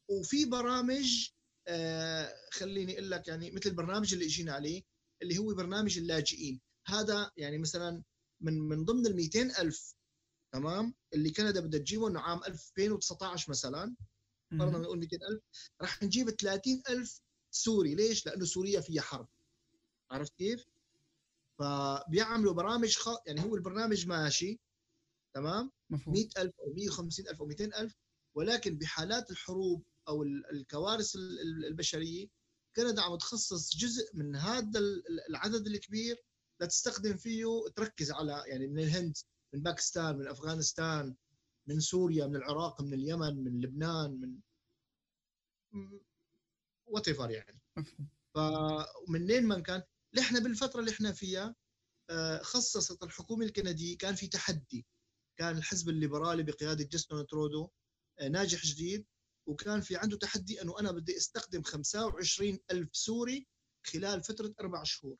[0.10, 1.30] وفي برامج
[1.67, 4.84] آه خليني أقول لك يعني مثل البرنامج اللي إجينا عليه
[5.21, 6.62] اللي هو برنامج اللاجئين.
[6.88, 8.04] هذا يعني مثلا
[8.41, 9.96] من من ضمن ال ألف
[10.54, 13.96] تمام اللي كندا بدها تجيبهم عام 2019 مثلا
[14.60, 15.41] فرضا نقول 200000
[15.82, 19.28] راح نجيب 30000 سوري ليش؟ لأنه سوريا فيها حرب
[20.12, 20.65] عرفت كيف؟
[21.60, 23.10] فبيعملوا برامج خ...
[23.28, 24.60] يعني هو البرنامج ماشي
[25.36, 27.96] تمام؟ مفهوم 100000 أو 150000 أو 200000
[28.36, 31.15] ولكن بحالات الحروب أو الكوارث
[31.69, 32.28] البشرية
[32.76, 34.80] كندا عم تخصص جزء من هذا
[35.30, 36.24] العدد الكبير
[36.63, 37.45] لتستقدم فيه
[37.76, 39.17] تركز على يعني من الهند
[39.54, 41.15] من باكستان من أفغانستان
[41.67, 44.39] من سوريا من العراق من اليمن من لبنان من
[46.86, 47.60] وات يعني.
[48.36, 51.56] فمنين ما كان؟ نحن بالفترة اللي إحنا فيها
[52.10, 54.86] آه، خصصت الحكومة الكندية كان في تحدي.
[55.38, 57.69] كان الحزب الليبرالي بقيادة جاستن ترودو
[58.19, 59.06] آه، ناجح جديد
[59.47, 63.47] وكان في عنده تحدي أنه أنا بدي أستقدم 25 ألف سوري
[63.86, 65.17] خلال فترة أربع شهور.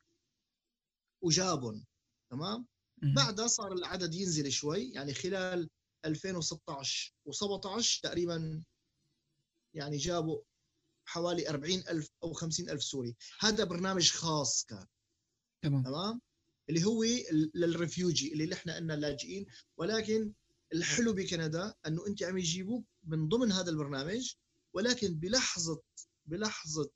[1.24, 1.86] وجابهم
[2.32, 2.68] تمام؟
[3.16, 5.70] بعدها صار العدد ينزل شوي يعني خلال
[6.06, 8.64] 2016 و17 تقريبا
[9.74, 10.42] يعني جابوا
[11.06, 13.16] حوالي 40 ألف أو 50 ألف سوري.
[13.40, 14.88] هذا برنامج خاص كان.
[15.62, 15.84] تمام.
[15.84, 16.22] تمام؟
[16.70, 17.04] اللي هو
[17.56, 19.46] لل refugee اللي نحن قلنا لاجئين.
[19.78, 20.34] ولكن
[20.74, 24.34] الحلو بكندا إنه أنت عم يجيبوك من ضمن هذا البرنامج
[24.74, 25.82] ولكن بلحظة
[26.26, 26.92] بلحظة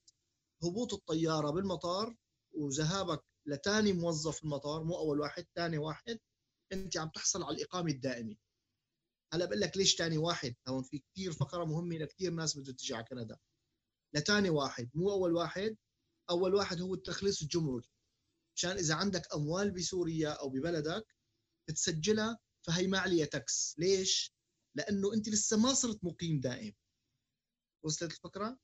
[0.63, 2.15] هبوط الطيارة بالمطار
[2.51, 6.19] وذهابك لثاني موظف المطار مو أول واحد ثاني واحد
[6.73, 8.35] أنت عم تحصل على الإقامة الدائمة.
[9.33, 12.93] هلأ بقول لك ليش ثاني واحد؟ هون في كثير فقرة مهمة لكثير ناس بدها تجي
[12.93, 13.37] على كندا.
[14.15, 15.77] لثاني واحد مو أول واحد
[16.29, 17.91] أول واحد هو التخليص الجمركي
[18.55, 21.15] مشان إذا عندك أموال بسوريا أو ببلدك
[21.67, 24.33] تسجلها فهي ما عليها تكس ليش؟
[24.75, 26.73] لأنه أنت لسه ما صرت مقيم دائم.
[27.85, 28.59] وصلت الفكرة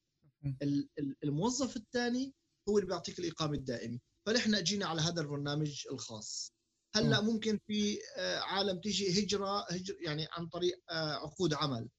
[1.24, 2.34] الموظف الثاني
[2.70, 4.00] هو اللي بيعطيك الإقامة الدائمة.
[4.26, 6.54] فنحن اجينا على هذا البرنامج الخاص
[6.96, 7.22] هلأ.
[7.22, 11.90] ممكن في آه، عالم تيجي هجرة هجر يعني عن طريق آه، عقود عمل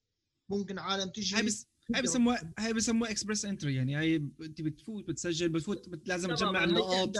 [0.50, 5.08] ممكن عالم تيجي هاي بس هاي بسموها هاي بسموها Express Entry يعني هاي انت بتفوت
[5.08, 6.08] بتسجل بتفوت بت...
[6.08, 6.34] لازم.
[6.34, 7.16] تجمع النقاط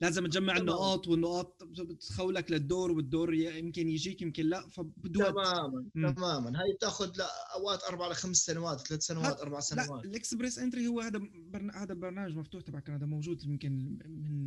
[0.00, 0.56] لازم تجمع.
[0.56, 5.20] النقاط والنقاط بتخولك للدور والدور يمكن يجيك يمكن لا فبدو.
[5.24, 5.90] تماما.
[5.94, 7.20] تماما هاي بتاخذ
[7.54, 11.82] اوقات أربع لخمس سنوات ثلاث سنوات أربع لا سنوات ال Express Entry هو هذا برنا...
[11.82, 14.46] هذا برنامج مفتوح تبع كندا موجود يمكن من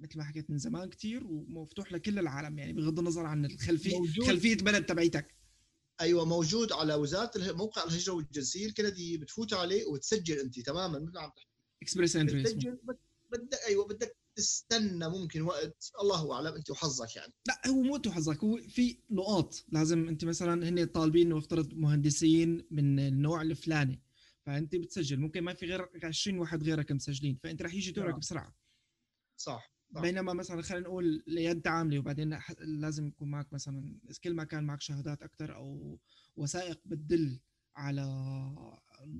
[0.00, 4.26] مثل ما حكيت من زمان كتير ومفتوح لكل العالم يعني بغض النظر عن الخلفية موجود.
[4.26, 5.36] خلفية البلد تبعيتك
[6.00, 11.20] أيوه موجود على وزارة موقع الهجرة والجنسية الكندية بتفوت عليه وتسجل انت تماما مثل ما
[11.20, 11.48] عم تحكي
[11.82, 12.98] Express Entry بتسجل بت-
[13.32, 18.08] بدك أيوه بدك تستنى ممكن وقت الله أعلم أنت وحظك يعني لا هو مو أنت
[18.08, 24.00] حظك هو في نقاط لازم أنت مثلا هن طالبين انه افترض مهندسين من النوع الفلاني
[24.46, 28.18] فأنت بتسجل ممكن ما في غير 20 واحد غيرك مسجلين فأنت رح يجي دورك نعم.
[28.18, 28.56] بسرعة
[29.36, 29.72] صح.
[29.90, 34.80] بينما مثلا خلينا نقول ليد عامله وبعدين لازم يكون معك مثلا كل ما كان معك
[34.80, 35.98] شهادات أكثر أو
[36.36, 37.40] وثائق بتدل
[37.76, 38.02] على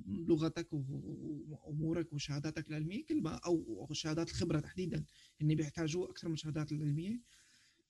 [0.07, 5.05] لغتك وأمورك وشهاداتك العلمية كل ما أو شهادات الخبرة تحديدا
[5.41, 7.21] هن بيحتاجوا أكثر من الشهادات العلمية.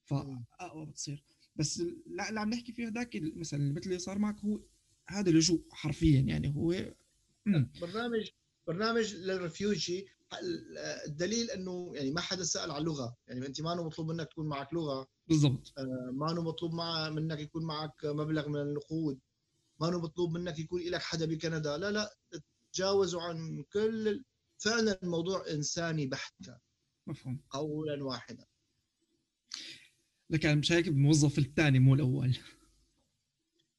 [0.04, 1.24] فاقوى بتصير.
[1.56, 4.60] بس لا اللي عم نحكي فيه هذاك مثلا مثل اللي صار معك هو
[5.08, 6.94] هذا لجوء حرفيا يعني هو.
[7.80, 8.30] برنامج
[8.66, 10.06] برنامج للرفيوجي
[11.06, 14.74] الدليل إنه يعني ما حدا سأل عن اللغة يعني أنت ما مطلوب منك تكون معك
[14.74, 15.08] لغة.
[15.28, 15.74] بالضبط.
[16.12, 19.18] ما هو مطلوب مع منك يكون معك مبلغ من النقود.
[19.82, 21.76] ما مطلوب منك يكون لك حدا بكندا.
[21.76, 22.16] لا لا
[22.72, 24.24] تجاوزوا عن كل
[24.58, 26.58] فعلا الموضوع إنساني بحت كان.
[27.06, 27.40] مفهوم.
[27.50, 28.46] قولا واحدا.
[30.30, 32.38] لكن مش هيك الموظف الثاني مو الأول.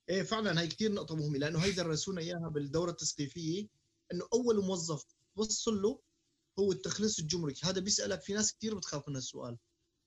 [0.09, 3.67] إيه فعلا هي كثير نقطة مهمة لأنه هي درسونا إياها بالدورة التثقيفية
[4.13, 5.99] إنه أول موظف توصل له
[6.59, 7.65] هو التخليص الجمركي.
[7.65, 9.57] هذا بيسألك في ناس كثير بتخاف من السؤال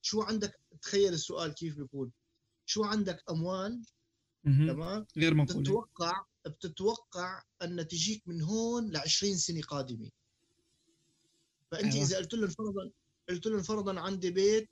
[0.02, 2.12] شو عندك؟ تخيل السؤال كيف بيكون.
[2.66, 3.95] شو عندك أموال مهم.
[4.46, 5.60] تمام؟ غير منقولة.
[5.60, 10.10] بتتوقع بتتوقع أن تجيك من هون ل 20 سنة قادمة.
[11.70, 12.06] فأنت أيوة.
[12.06, 12.90] إذا قلت لهم فرضا
[13.28, 14.70] قلت لهم فرضا عندي بيت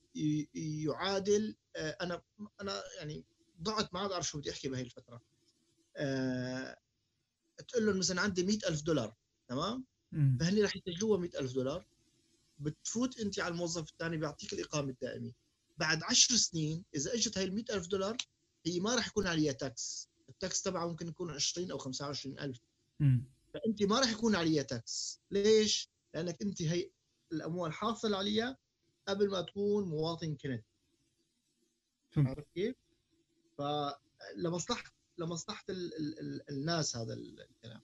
[0.54, 2.22] يعادل آه، أنا
[2.60, 3.24] أنا يعني
[3.62, 5.20] ضعت ما عاد أعرف شو بدي أحكي بهي الفترة.
[5.96, 6.76] آه،
[7.68, 9.14] تقول لهم مثلا عندي 100000 دولار
[9.48, 9.84] تمام.
[10.40, 11.87] فهني رح يسجلوها 100000 دولار.
[12.58, 15.32] بتفوت أنت على الموظف الثاني بيعطيك الإقامة الدائمة.
[15.78, 18.16] بعد 10 سنين إذا إجت هاي ال 100000 دولار
[18.66, 22.61] هي ما رح يكون عليها tax ال tax تبعها ممكن يكون 20 أو 25000
[23.00, 23.24] مم.
[23.55, 26.90] فأنت ما راح يكون عليها تاكس ليش؟ لأنك أنت هي
[27.33, 28.59] الأموال حاصل عليها
[29.09, 30.64] قبل ما تكون مواطن كندي.
[32.16, 32.77] عرفت كيف؟
[33.59, 37.81] فلمصلحه لمصلحة ال ال ال الناس هذا الكلام.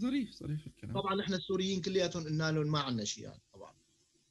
[0.00, 1.00] ظريف ظريف الكلام.
[1.00, 3.74] طبعا إحنا السوريين كلياتهم قلنا لهم ما عندنا شيء يعني طبعا.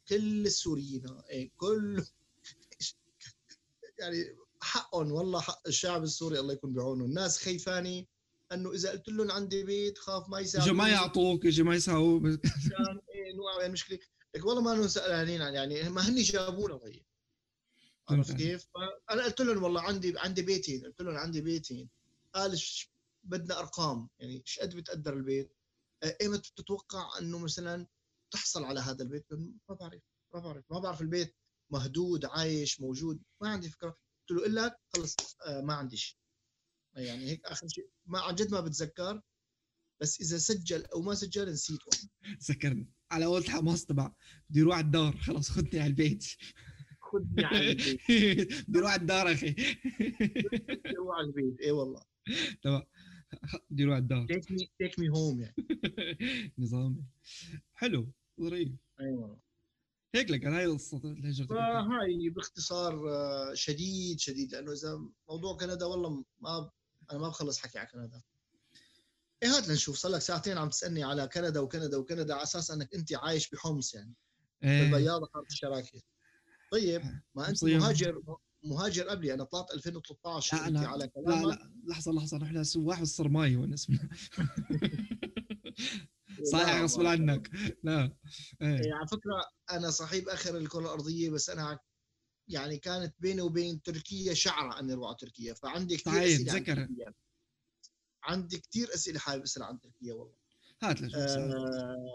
[0.08, 2.06] كل السوريين إيه كل
[4.00, 7.06] يعني حقهم والله حق الشعب السوري الله يكون بعونه.
[7.06, 8.08] الناس خيفاني
[8.52, 10.72] أنه إذا قلت لهم عندي بيت خاف ما يساعدوني.
[10.72, 12.20] اجى ما يعطوك اجى ما يساووا.
[12.20, 14.00] كان إيه نوع من المشكلة
[14.36, 17.02] لك والله ما انه سالانين عن يعني ما هني جابونا وهي
[18.10, 18.36] عرفت.
[18.36, 18.68] كيف؟
[19.08, 20.86] فانا قلت لهم والله عندي عندي بيتين.
[20.86, 21.90] قلت لهم عندي بيتين.
[22.36, 22.62] قال
[23.24, 25.56] بدنا أرقام؟ يعني إيش قد بتقدر البيت؟
[26.04, 27.88] آه، ايمتى بتتوقع إنه مثلا
[28.32, 29.26] تحصل على هذا البيت؟
[29.70, 30.02] ما بعرف
[30.34, 30.64] ما بعرف.
[30.72, 31.36] ما بعرف البيت
[31.72, 33.20] مهدود عايش موجود.
[33.42, 33.98] ما عندي فكرة.
[34.30, 35.16] قلت له إلا خلص
[35.48, 36.18] آه، ما عندي شيء.
[36.96, 37.90] يعني هيك آخر شيء.
[38.06, 39.22] ما عن جد ما بتذكر
[40.02, 42.10] بس إذا سجل أو ما سجل نسيته.
[42.50, 42.90] ذكرني.
[43.12, 44.12] على أول حماس تبع.
[44.50, 45.18] بدي أروح على الدار.
[45.18, 46.26] خلاص خذني على البيت.
[47.02, 48.02] خذني على البيت.
[48.68, 49.56] بدي أروح على الدار أخي.
[50.98, 51.62] روح على البيت.
[51.62, 52.02] اي والله.
[52.62, 52.84] تمام.
[53.70, 54.28] بدي أروح على الدار.
[54.28, 55.56] take me take me home يعني.
[56.60, 57.04] نظامي.
[57.74, 58.12] حلو.
[58.42, 59.45] ظريف اي والله
[60.16, 66.24] هيك لك هاي قصه الهجره فهاي باختصار آه، شديد شديد لأنه إذا موضوع كندا والله
[66.42, 66.72] ما
[67.12, 68.22] أنا ما بخلص حكي على كندا.
[69.44, 72.94] إيه هات لنشوف صار لك ساعتين عم تسألني على كندا وكندا وكندا على أساس إنك
[72.96, 74.14] أنت عايش بحمص يعني
[74.64, 74.82] إيه.
[74.92, 76.02] بالبياضه خارج الشراكة.
[76.72, 77.02] طيب
[77.36, 77.80] ما أنت صيام.
[77.80, 78.22] مهاجر
[78.64, 81.46] مهاجر قبلي أنا طلعت 2013 لا أنت لا على لا كلامك.
[81.60, 84.10] لا لحظة لحظة نحن سواح بالصرماي وين اسمنا
[86.44, 87.50] صايع لا، غصب ما- عنك.
[87.84, 88.16] لا
[88.62, 88.80] إيه.
[88.80, 91.80] إيه، على فكرة أنا صحيح آخر الكرة الأرضية بس أنا
[92.48, 96.60] يعني كانت بيني وبين تركيا شعرة اني أروح على تركيا فعندي كثير صحيح، أسئلة.
[96.60, 97.14] تركيا.
[98.24, 100.36] عندي كثير أسئلة حابب اسال عن تركيا والله.
[100.82, 101.08] هات آه.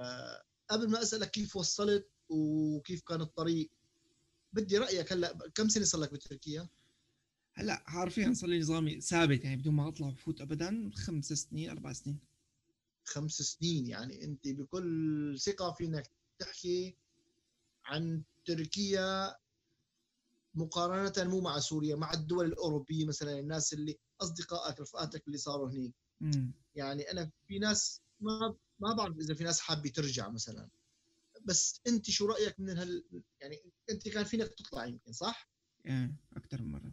[0.03, 3.71] آه قبل ما أسألك كيف وصلت وكيف كان الطريق
[4.53, 6.69] بدي رأيك هلأ كم سنة صار لك بتركيا؟
[7.55, 11.93] هلأ حرفيا صار لي نظامي ثابت يعني بدون ما أطلع وفوت ابدا خمس سنين أربع
[11.93, 12.19] سنين.
[13.05, 16.97] خمس سنين يعني أنت بكل ثقة فينك تحكي
[17.85, 19.37] عن تركيا
[20.55, 25.95] مقارنة مو مع سوريا مع الدول الأوروبية مثلا الناس اللي أصدقائك رفقاتك اللي صاروا هنيك.
[26.75, 30.69] يعني أنا في ناس ما ما بعرف إذا في ناس حابة ترجع مثلا
[31.45, 33.05] بس أنت شو رأيك من هال
[33.41, 35.51] يعني أنت كان فينك تطلع يمكن صح؟
[35.87, 36.93] إيه أكثر من مرة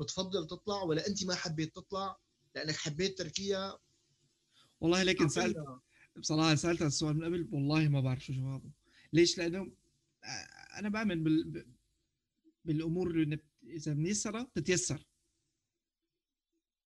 [0.00, 2.18] بتفضل تطلع ولا أنت ما حبيت تطلع
[2.54, 3.78] لأنك حبيت تركيا
[4.82, 8.70] والله لكن سألت أعطينا- بصراحة سألت السؤال من قبل والله ما بعرف شو جوابه.
[9.12, 9.58] ليش؟ لأنه
[10.24, 11.64] آه، أنا بأمن بال...
[12.64, 15.06] بالأمور اللي إذا ميسره بتتيسر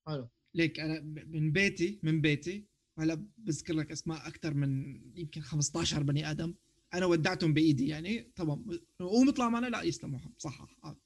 [0.06, 0.28] حلو.
[0.54, 2.66] ليك أنا من بيتي من بيتي
[2.98, 6.54] هلا بذكر لك أسماء أكثر من يمكن 15 بني آدم.
[6.94, 8.64] أنا ودعتهم بإيدي يعني تمام.
[8.98, 10.96] قوم اطلع معنا لا يسلموا صح آه.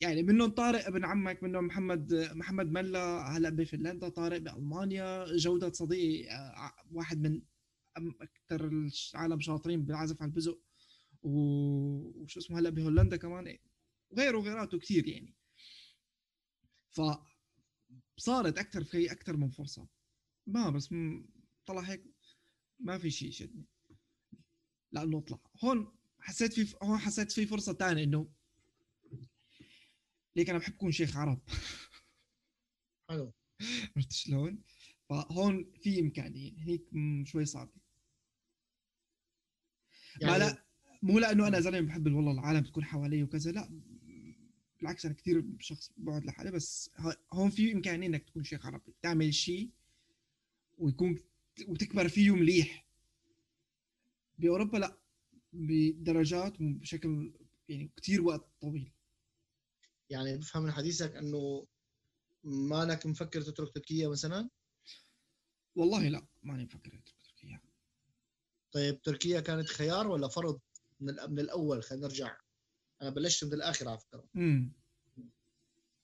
[0.00, 6.30] يعني منهم طارق ابن عمك منهم محمد محمد ملا هلا بفنلندا طارق بألمانيا جودة صديقي
[6.30, 7.42] آه، واحد من
[7.96, 8.70] أكثر
[9.14, 10.60] العالم شاطرين بالعزف على البزق
[11.22, 13.58] وشو اسمه هلا بهولندا كمان
[14.10, 15.34] وغيره وغيراته كثير يعني.
[16.90, 17.00] ف
[18.16, 19.88] صارت أكثر في أكثر من فرصة.
[20.46, 20.94] ما بس
[21.66, 22.04] طلع هيك
[22.80, 23.64] ما في شيء يشدني
[24.92, 28.28] لأنه اطلع هون حسيت في هون حسيت في فرصة ثانية إنه
[30.36, 31.40] ليك أنا بحب اكون شيخ عرب.
[33.08, 33.32] حلو.
[33.96, 34.62] عرفت شلون؟
[35.08, 36.88] فهون في إمكانية هيك
[37.24, 37.72] شوي صعبه
[40.22, 40.64] ما لا
[41.02, 43.80] مو لأنه أنا زلمة بحب والله العالم تكون حوالي وكذا لا.
[44.80, 46.90] بالعكس أنا كثير شخص بقعد لحالي بس
[47.32, 48.94] هون في إمكانية إنك تكون شيخ عربي.
[49.02, 49.70] تعمل شيء
[50.78, 51.18] ويكون
[51.68, 52.86] وتكبر فيه مليح.
[54.38, 54.98] بأوروبا لا
[55.52, 57.32] بدرجات وبشكل
[57.68, 58.92] يعني كثير وقت طويل.
[60.12, 61.66] يعني بفهم من حديثك إنه
[62.44, 64.48] مانك مفكر تترك تركيا مثلا؟
[65.76, 67.60] والله لا ماني مفكر أترك تركيا.
[68.72, 70.60] طيب تركيا كانت خيار ولا فرض
[71.00, 72.36] من, من الأول؟ خلينا نرجع.
[73.02, 74.24] أنا بلشت من الآخر على فكرة.
[74.36, 74.72] امم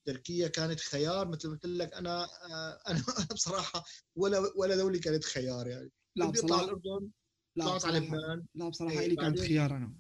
[0.07, 3.03] تركيا كانت خيار مثل ما قلت لك أنا آه، أنا
[3.35, 3.85] بصراحة
[4.17, 5.91] ولا ولا دوله كانت خيار يعني.
[6.17, 7.11] لا بصراحة الأردن
[7.57, 9.95] لا طلعت على بصراحة لبنان لا بصراحة إيه، إلي كانت خيار أنا.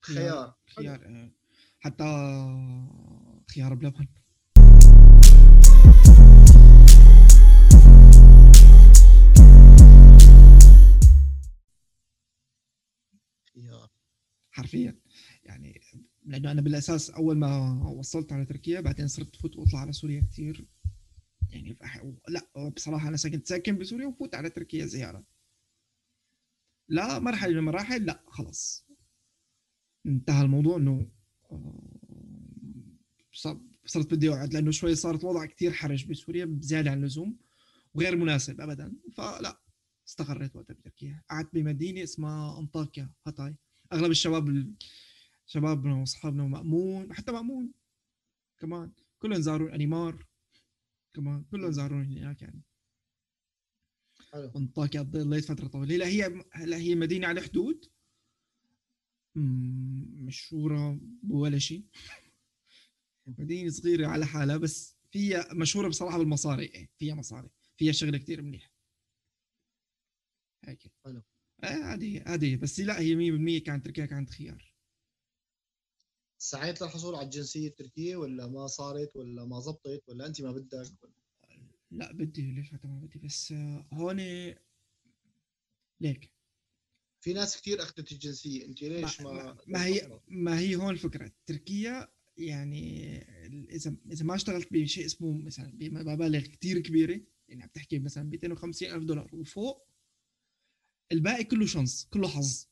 [0.00, 0.54] خيار.
[0.76, 1.32] خيار إيه.
[1.80, 2.04] حتى
[3.54, 4.06] خيار بلبن
[14.50, 14.98] حرفيا.
[15.44, 15.80] يعني
[16.24, 20.68] لأنه أنا بالأساس أول ما وصلت على تركيا بعدين صرت فوت وأطلع على سوريا كثير
[21.50, 21.76] يعني.
[22.28, 25.24] لا بصراحة أنا ساكن ساكن بسوريا وفوت على تركيا زيارة.
[26.88, 28.86] لا مرحلة من المراحل لا خلص
[30.06, 31.10] انتهى الموضوع إنه
[31.50, 32.01] آه،
[33.84, 37.38] صرت بدي اقعد لأنه شوي صارت وضع كثير حرج بسوريا بزياده عن اللزوم
[37.94, 38.92] وغير مناسب ابدا.
[39.16, 39.60] فلا
[40.08, 43.56] استقريت وقتها بتركيا قعدت بمدينة اسمها أنطاكيا هاتاي.
[43.92, 44.74] أغلب الشباب ال-
[45.46, 47.72] شبابنا وأصحابنا ومأمون حتى مأمون
[48.58, 48.92] كمان.
[49.18, 50.26] كلهم زاروا انيمار
[51.14, 52.62] كمان كلهم زاروني هناك يعني.
[54.32, 54.52] حلو.
[54.56, 55.94] أنطاكيا ضليت فترة طويلة.
[55.94, 57.84] هلا هي هلا هي مدينة على حدود
[59.34, 61.84] مم، مشهورة بولا شيء.
[63.26, 66.64] مدينه صغيرة على حالها بس فيها مشهورة بصراحة بالمصاري.
[66.64, 67.50] إيه، فيها مصاري.
[67.76, 68.72] فيها شغلة كتير منيح
[70.64, 70.92] هيك.
[71.04, 71.22] حلو.
[71.64, 74.74] إيه هذه هذه بس لا هي 100% كانت تركيا كانت خيار.
[76.38, 80.92] سعيت للحصول على الجنسية التركية ولا ما صارت ولا ما زبطت ولا أنت ما بدك؟
[81.02, 81.12] ولا
[81.90, 82.52] لا بدي.
[82.52, 83.52] ليش حتى ما بدي؟ بس
[83.92, 84.20] هون
[86.00, 86.32] ليك.
[87.20, 88.64] في ناس كثير أخذت الجنسية.
[88.66, 91.32] أنت ليش ما ما, ما هي ما هي هون الفكرة.
[91.46, 93.16] تركيا يعني
[93.70, 98.88] إذا إذا ما اشتغلت بشيء اسمه مثلا بمبالغ كثير كبيرة يعني عم تحكي مثلا 250
[98.92, 99.88] ألف دولار وفوق
[101.12, 102.66] الباقي كله شانس كله حظ؟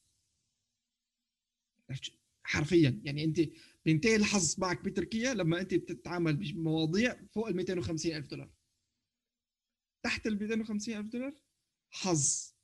[2.43, 3.01] حرفيا.
[3.05, 3.41] يعني أنت
[3.85, 8.51] بينتهي الحظ معك بتركيا لما أنت بتتعامل بمواضيع فوق ال 250 ألف دولار.
[10.03, 11.35] تحت ال 250 ألف دولار
[11.91, 12.55] حظ.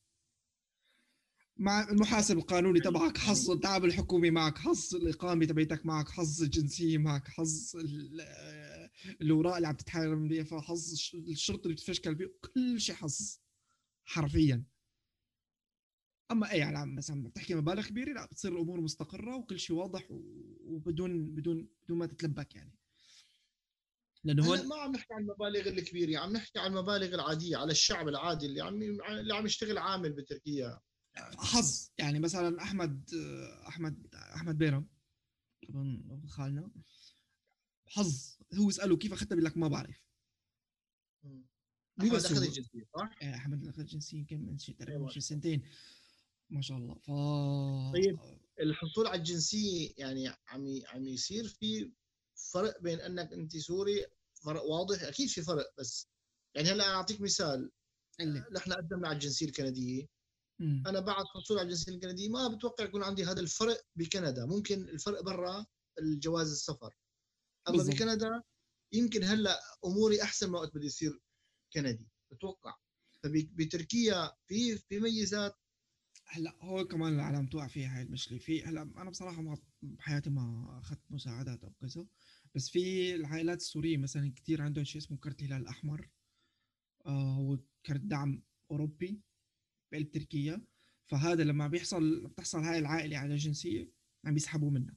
[1.58, 7.28] مع المحاسب القانوني تبعك حظ الدعم الحكومي معك حظ الإقامة تبعتك معك حظ الجنسية معك
[7.28, 8.90] حظ ال- آه،
[9.20, 13.38] اللي عم تتحرم بيها حظ الش- الشرطة اللي بتفشكل فيه كل شيء حظ
[14.04, 14.64] حرفيا.
[16.30, 21.34] أما أي على مثلا بتحكي مبالغ كبيرة لا بتصير الأمور مستقرة وكل شيء واضح وبدون
[21.34, 22.72] بدون بدون ما تتلبك يعني.
[24.24, 28.08] لأنه هون ما عم نحكي عن المبالغ الكبيرة عم نحكي عن المبالغ العادية على الشعب
[28.08, 30.80] العادي اللي عم اللي عم يشتغل عامل بتركيا.
[31.18, 33.10] حظ يعني مثلا أحمد
[33.68, 34.88] أحمد أحمد بيرم
[35.70, 36.70] أبن خالنا
[37.86, 40.06] حظ هو اساله كيف اخذتها بيقول لك ما بعرف
[41.98, 42.42] مو بس أخذ.
[42.42, 45.10] الجنسية صح؟ آه، أحمد أخذ جنسيه يمكن من شي تقريبا أيوة.
[45.10, 45.62] شي سنتين
[46.50, 47.10] ما شاء الله ف
[47.92, 48.18] طيب.
[48.60, 51.92] الحصول على الجنسية يعني عم عم يصير في
[52.52, 54.06] فرق بين أنك أنت سوري
[54.44, 56.08] فرق واضح أكيد في فرق بس
[56.54, 57.70] يعني هلا أعطيك مثال
[58.52, 60.06] نحن قدمنا على الجنسية الكندية
[60.58, 60.86] م.
[60.86, 64.46] أنا بعد حصول على الجنسيه الكنديه ما بتوقع يكون عندي هذا الفرق بكندا.
[64.46, 65.66] ممكن الفرق برا
[65.98, 66.94] الجواز السفر.
[67.68, 67.96] أما بالضبط.
[67.96, 68.42] بكندا
[68.92, 71.20] يمكن هلأ أموري أحسن ما وقت بدي يصير
[71.72, 72.76] كندي بتوقع.
[73.22, 75.54] فبتركيا في في ميزات.
[76.28, 78.38] هلأ هو كمان العالم توقع فيها هاي المشكلة.
[78.38, 82.06] في هلأ أنا بصراحة ما بحياتي ما أخذت مساعدات أو كذا.
[82.54, 86.10] بس في العائلات السورية مثلا كثير عندهم شيء اسمه كرت الهلال الأحمر
[87.06, 89.20] آه هو كرت دعم أوروبي.
[89.92, 90.66] بقلب تركيا
[91.06, 93.88] فهذا لما بيحصل بتحصل هاي العائلة على جنسيه
[94.24, 94.94] عم بيسحبوا منها.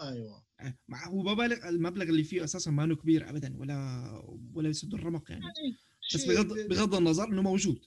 [0.00, 0.46] أيوه.
[0.60, 4.08] آه، مع هو مبالغ المبلغ اللي فيه أساسا ما كبير ابدا ولا
[4.54, 5.76] ولا يسد الرمق يعني, يعني
[6.14, 7.84] بس بغض بغض النظر إنه موجود.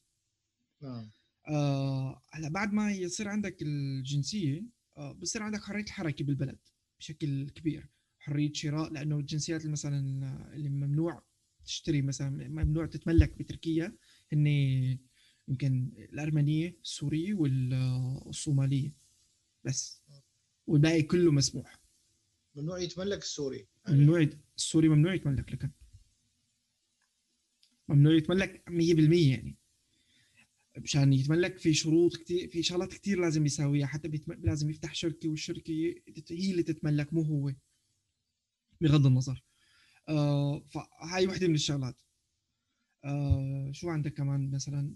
[0.81, 1.11] نعم.
[1.47, 4.63] آه هلأ بعد ما يصير عندك الجنسية
[4.97, 6.59] آه بصير عندك حرية الحركة بالبلد
[6.99, 7.89] بشكل كبير.
[8.19, 9.99] حرية شراء لأنه الجنسيات مثلا
[10.53, 11.23] اللي ممنوع
[11.65, 13.97] تشتري مثلا ممنوع تتملك بتركيا
[14.33, 14.47] هن
[15.47, 18.93] يمكن الارمنيه السوريه والصوماليه
[19.63, 20.01] بس.
[20.67, 21.81] والباقي كله مسموح.
[22.55, 23.67] ممنوع يتملك السوري.
[23.89, 25.71] ممنوع السوري ممنوع يتملك لكن
[27.89, 29.57] ممنوع يتملك 100% يعني.
[30.77, 33.87] مشان يتملك في شروط كثير في شغلات كثير لازم يساويها.
[33.87, 34.33] حتى بيتم...
[34.33, 35.71] لازم يفتح شركة والشركة
[36.29, 37.53] هي اللي تتملك مو هو.
[38.81, 39.43] بغض النظر.
[40.09, 42.01] آه فهاي وحدة من الشغلات.
[43.05, 44.95] آه شو عندك كمان مثلا؟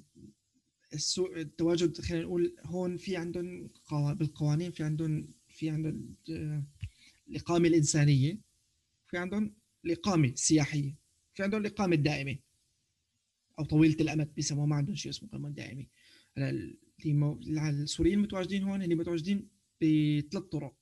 [0.94, 6.16] السوق التواجد خلينا نقول هون في عندهم بالقوانين في عندهم في عندهم
[7.30, 8.40] الإقامة الإنسانية
[9.08, 9.54] في عندهم
[9.86, 10.96] الإقامة السياحية
[11.34, 12.38] في عندهم الإقامة الدائمة
[13.60, 15.86] أو طويلة الأمد بيسموها ما عندهم شيء اسمه اقامه دائمة.
[16.38, 19.48] هلا السوريين المتواجدين هون اللي متواجدين
[19.82, 20.76] بثلاث طرق.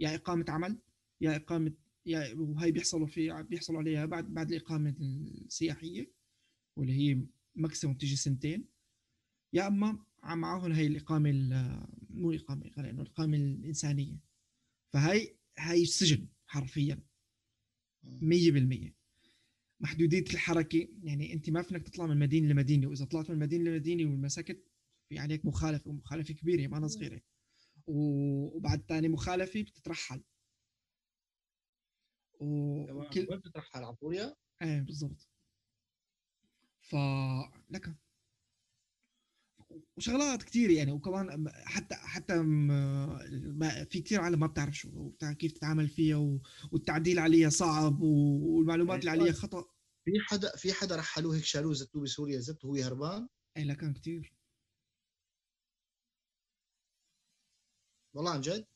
[0.00, 0.78] يا إقامة عمل
[1.20, 1.72] يا إقامة
[2.06, 6.23] يا وهي بيحصلوا في بيحصلوا عليها بعد بعد الإقامة السياحية.
[6.76, 8.68] واللي هي ماكسيموم تيجي سنتين.
[9.52, 11.30] يا أما معهم هي الإقامة
[12.10, 14.18] مو الاقامه خلينا الإقامة الإنسانية.
[14.92, 17.02] فهي هاي السجن حرفيا.
[18.04, 18.94] 100%
[19.80, 22.86] محدودية الحركة يعني أنت ما فينك تطلع من مدينة لمدينة.
[22.86, 24.68] وإذا طلعت من مدينة لمدينة والمسكت
[25.08, 27.20] في عليك مخالفة ومخالفة كبيرة ما صغيرة.
[27.86, 30.22] وبعد ثاني مخالفة بتترحل.
[32.40, 35.28] وكل وين بتترحل؟ على سوريا؟ إيه بالضبط.
[36.84, 36.96] ف
[37.70, 37.96] لك.
[39.96, 42.34] وشغلات كثير يعني وكمان حتى حتى
[43.90, 46.38] في كثير عالم ما بتعرف شو كيف تتعامل فيها
[46.72, 49.64] والتعديل عليها صعب والمعلومات اللي عليها خطأ.
[50.04, 53.92] في حدا في حدا رحلوه هيك شالوه زتوه بسوريا زت وهو هربان؟ إيه لا كان
[53.94, 54.34] كثير
[58.14, 58.66] والله عن جد؟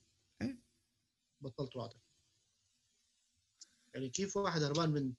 [0.42, 0.59] إيه.
[1.40, 2.01] بطلت وعدك.
[3.94, 5.12] يعني كيف واحد هربان من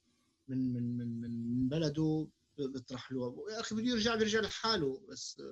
[0.48, 3.44] من من من من بلده بيطرح له.
[3.52, 5.42] يا أخي بده يرجع بيرجع لحاله بس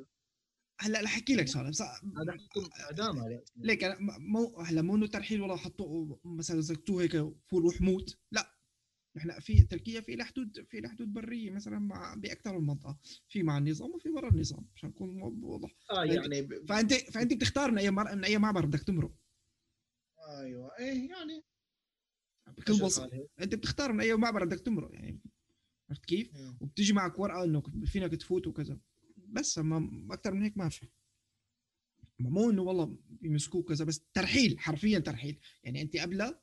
[0.80, 1.70] هلأ رح أحكي لك شغلة.
[1.70, 3.44] بس هذا حكم اعدام عليه.
[3.56, 7.12] ليك أنا مو هلأ مو إنه ترحيل والله حطوه مثلا زكتوه هيك
[7.46, 8.18] فور روح موت.
[8.32, 8.54] لا.
[9.16, 12.98] نحن في تركيا في لها حدود في لها حدود برية مثلا مع باكثر من منطقة.
[13.28, 14.68] في مع النظام وفي برا النظام.
[14.76, 15.74] عشان نكون واضح.
[15.90, 16.66] آه يعني ب...
[16.68, 18.14] فأنت فأنت بتختار من أي مر...
[18.14, 19.12] من أي معبر بدك تمرق.
[20.28, 20.78] أيوه.
[20.78, 21.44] إيه يعني
[22.46, 23.28] بكل بساطة.
[23.40, 25.20] أنت بتختار من أي معبر بدك تمرق يعني
[25.88, 28.78] عرفت كيف؟ وبتيجي معك ورقة إنه فينك تفوت وكذا.
[29.28, 30.88] بس اما أكثر من هيك ما في.
[32.18, 35.38] مو إنه والله بيمسكوك كذا بس ترحيل حرفيا ترحيل.
[35.64, 36.40] يعني أنت قبلها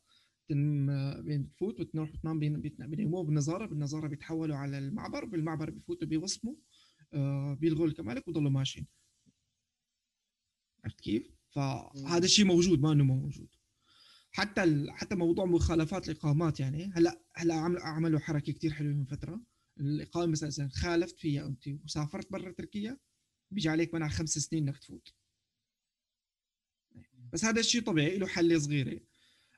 [0.49, 5.25] بتفوت وتروح بتنام بيناموه بالنظاره بالنظارة بيتحولوا على المعبر.
[5.25, 6.55] بالمعبر بيفوتوا بيوصموا
[7.13, 8.87] آه بيلغوا الكمالك وضلوا ماشيين.
[10.83, 13.54] عرفت كيف؟ فهذا الشيء موجود ما إنه مو موجود.
[14.35, 16.91] حتى حتى موضوع مخالفات الإقامات يعني.
[16.93, 19.41] هلا هلا عملوا حركة كثير حلوة من فترة.
[19.79, 22.97] الإقامة مثلا اذا خالفت فيها أنت وسافرت برا تركيا
[23.51, 25.13] بيجي عليك منع خمس سنين إنك تفوت.
[27.33, 28.99] بس هذا الشيء طبيعي له حل صغيرة.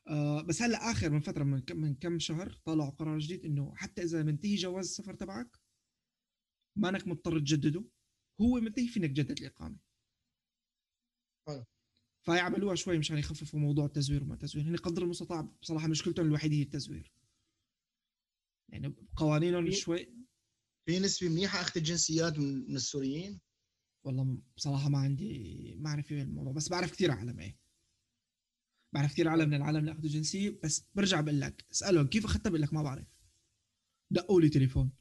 [0.07, 3.73] آه بس هلا آخر من فترة من كم من كم شهر طلعوا قرار جديد إنه
[3.75, 5.57] حتى إذا منتهي جواز السفر تبعك
[6.75, 7.83] ما إنك مضطر تجدده.
[8.41, 9.86] هو منتهي فينك تجدد الإقامة.
[12.27, 14.65] فيعملوها شوي مشان يخففوا موضوع التزوير وما التزوير.
[14.65, 17.11] هن قدر المستطاع بصراحة مشكلتهم الوحيده هي التزوير
[18.69, 20.09] يعني قوانينهم شوي
[20.85, 23.39] في نسبة منيحة اخذ الجنسيات من السوريين؟
[24.03, 27.57] والله بصراحة ما عندي معرفه بالموضوع بس بعرف كثير عالم إيه.
[28.93, 32.49] بعرف كثير عالم من العالم اللي أخذوا جنسية بس برجع بقول لك اسألهم كيف أخذتها؟
[32.49, 33.07] بقول لك ما بعرف.
[34.11, 34.91] دقوا لي تليفون.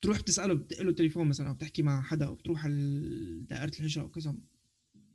[0.00, 2.74] تروح تساله بتدق له تليفون مثلا أو بتحكي مع حدا أو بتروح على
[3.40, 4.36] دائرة الهجره أو كذا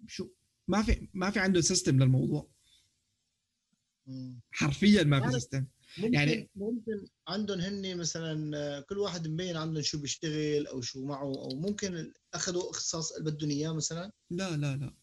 [0.08, 0.30] شو
[0.72, 2.52] ما في ما في عنده system للموضوع.
[4.52, 5.66] حرفيا ما في system
[5.98, 10.82] ممكن يعني- يعني ممكن عندهم هن مثلا آه، كل واحد مبين عندهم شو بيشتغل أو
[10.82, 14.12] شو معه أو ممكن أخذوا اختصاص اللي بدهم إياه مثلا.
[14.32, 14.94] لا لا لا.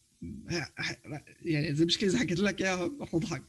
[1.42, 3.44] يعني زي مشكله إذا حكيت لك إياها رح تضحك.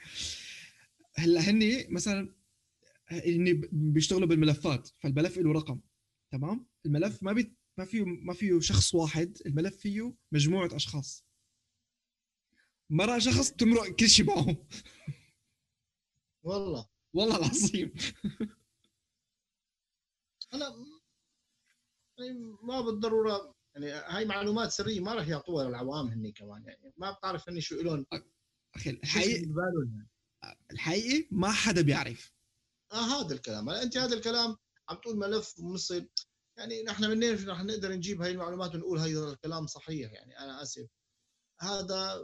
[1.16, 2.36] هلأ هني مثلا
[3.08, 5.80] هني بيشتغلوا بالملفات فالملف له رقم
[6.32, 11.26] تمام؟ الملف ما بي ما فيه ما فيه شخص واحد الملف فيه مجموعة أشخاص.
[12.90, 14.58] مرة شخص تمرق كل شيء معه
[16.44, 16.90] والله.
[17.14, 17.94] والله العظيم.
[20.54, 20.76] أنا
[22.20, 27.12] يعني ما بالضرورة يعني هاي معلومات سرية ما راح يعطوها للعوام هني كمان يعني ما
[27.12, 28.06] بتعرف هني شو لهم
[28.76, 30.10] أخي الحقيقة ببالهم يعني.
[30.72, 32.34] الحقيقة ما حدا بيعرف.
[32.92, 33.70] آه هذا الكلام.
[33.70, 34.58] هلا أنت هذا الكلام
[34.90, 36.06] عم تقول ملف مصر
[36.58, 40.88] يعني نحن منين رح نقدر نجيب هاي المعلومات ونقول هذا الكلام صحيح يعني أنا آسف.
[41.60, 42.22] هذا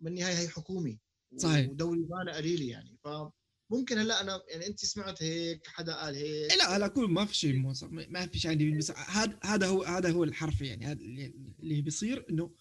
[0.00, 1.00] بالنهاية هي حكومي
[1.36, 1.70] صحيح.
[1.70, 2.98] ودولي ما قليله يعني.
[3.04, 6.52] فممكن هلا أنا يعني انت سمعت هيك حدا قال هيك.
[6.58, 10.10] لا هلا كل ما في شيء موثق ما في شيء عندي هذا هذا هو هذا
[10.10, 12.54] هو الحرف يعني هذا اللي بيصير إنه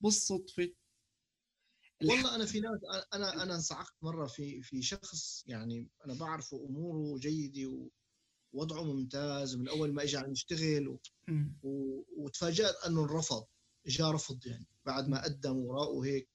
[0.00, 0.72] بالصدفة.
[2.04, 2.80] والله أنا في ناس
[3.14, 7.90] أنا أنا انصعقت مرة في في شخص يعني أنا بعرفه أموره جيدة
[8.52, 11.00] ووضعه ممتاز ومن أول ما اجى عم يشتغل و...
[11.62, 12.02] و...
[12.16, 13.46] وتفاجأت أنه انرفض
[13.86, 16.31] جاء رفض يعني بعد ما قدم وراءه هيك.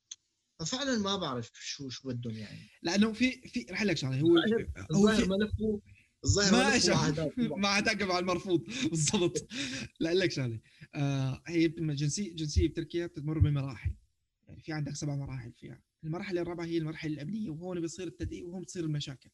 [0.60, 2.70] ففعلا ما بعرف شو شو بدهم يعني.
[2.82, 4.20] لأنه في في رح لك شغلة.
[4.20, 4.38] هو
[4.92, 5.82] هو ملفه
[6.26, 6.52] الظاهر
[7.58, 8.64] ما اجى مع المرفوض.
[8.92, 9.48] بالضبط.
[10.00, 10.60] لا لك شغلة.
[10.96, 13.96] آه هي الجنسيه الجنسيه بتركيا بتمر بمراحل.
[14.48, 15.82] يعني في عندك سبع مراحل فيها.
[16.04, 19.30] المرحله الرابعة هي المرحله الأمنية وهون بيصير التدقيق وهون بتصير المشاكل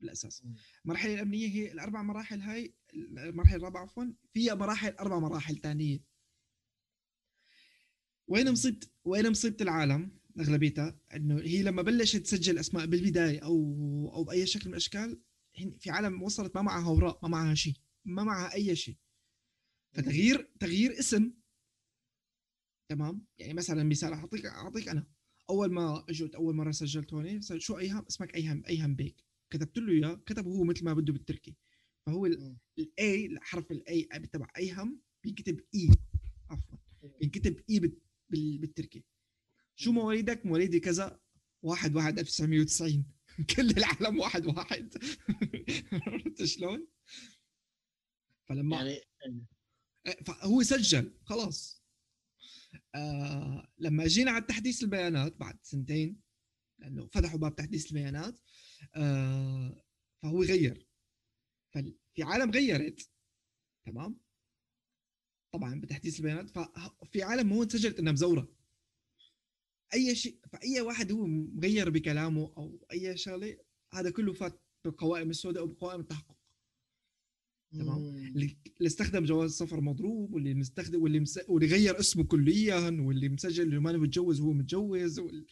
[0.00, 0.42] بالأساس.
[0.84, 6.04] المرحله الأمنية هي الأربع مراحل هاي المرحله الرابعة عفوا فيها مراحل أربع مراحل ثانية
[8.28, 10.10] وين مصيبه وين مصيبة العالم؟
[10.40, 13.54] أغلبيتها إنه هي لما بلشت تسجل أسماء بالبداية أو
[14.14, 15.20] أو بأي شكل من الأشكال
[15.78, 17.74] في عالم وصلت ما معها اوراق ما معها شيء
[18.04, 18.96] ما معها أي شيء.
[19.92, 21.32] فتغيير تغيير اسم.
[22.88, 25.06] تمام؟ يعني مثلا مثال أعطيك أعطيك أنا.
[25.50, 29.24] أول ما اجيت أول مرة سجلت هون شو ايهم اسمك ايهم ايهم بيك.
[29.50, 31.56] كتبت له إياه كتبه هو مثل ما بده بالتركي.
[32.06, 32.26] فهو.
[32.78, 34.02] الاي حرف الاي
[34.32, 35.90] تبع ايهم بينكتب اي
[36.50, 36.78] عفوا.
[37.20, 37.98] بينكتب اي بال-
[38.30, 39.04] بال- بالتركي.
[39.82, 39.92] شو.
[39.92, 41.20] مواليدك مواليدي كذا.
[41.62, 43.04] واحد واحد 1990
[43.56, 44.94] كل العالم واحد واحد.
[46.06, 46.86] عرفت شلون؟
[48.48, 49.46] فلما يعني
[50.26, 51.82] فهو سجل خلاص.
[52.94, 56.20] آه لما جينا على تحديث البيانات بعد سنتين
[56.78, 58.38] لأنه فتحوا باب تحديث البيانات
[58.94, 59.84] آه
[60.22, 60.86] فهو غير.
[61.74, 63.10] ففي عالم غيرت.
[63.86, 64.20] تمام؟
[65.54, 68.61] طبعا بتحديث البيانات ففي عالم هون سجلت إنها مزورة.
[69.94, 73.56] أي شيء فأي واحد هو مغير بكلامه أو أي شغلة
[73.92, 76.36] هذا كله فات بالقوائم السوداء وبقوائم التحقق.
[77.72, 77.98] تمام.
[78.16, 81.40] اللي اللي استخدم جواز سفر مضروب واللي مستخدم واللي مس...
[81.48, 85.46] واللي غير اسمه كليا واللي مسجل إنه ما متجوز وهو متجوز وال...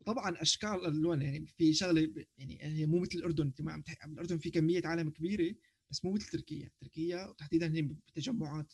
[0.00, 4.04] وطبعا أشكال الالوان يعني في شغلة يعني هي مو مثل الأردن أنت ما عم تح...
[4.04, 5.54] الأردن في كمية عالم كبيرة
[5.90, 6.70] بس مو مثل تركيا.
[6.80, 8.72] تركيا وتحديدا هي بتجمعات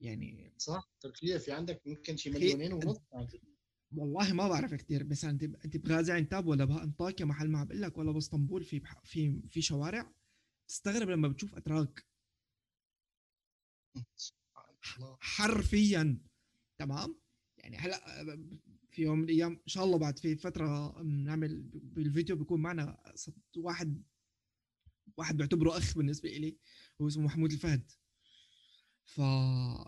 [0.00, 2.98] يعني صح تركيا في عندك يمكن شي مليونين ونص.
[3.96, 7.98] والله ما بعرف كثير بس انت انت بغازي عنتاب ولا بانطاكيا محل ما بقول لك
[7.98, 9.00] ولا باسطنبول في بح...
[9.04, 10.12] في في شوارع
[10.68, 12.06] تستغرب لما بتشوف أتراك.
[15.20, 16.18] حرفيا.
[16.78, 17.20] تمام؟
[17.58, 18.00] يعني هلأ
[18.90, 23.02] في يوم من الأيام إن شاء الله بعد في فترة نعمل بالفيديو بيكون معنا
[23.56, 24.02] واحد
[25.16, 26.56] واحد بعتبره أخ بالنسبة لي
[27.00, 27.92] هو اسمه محمود الفهد.
[29.04, 29.20] ف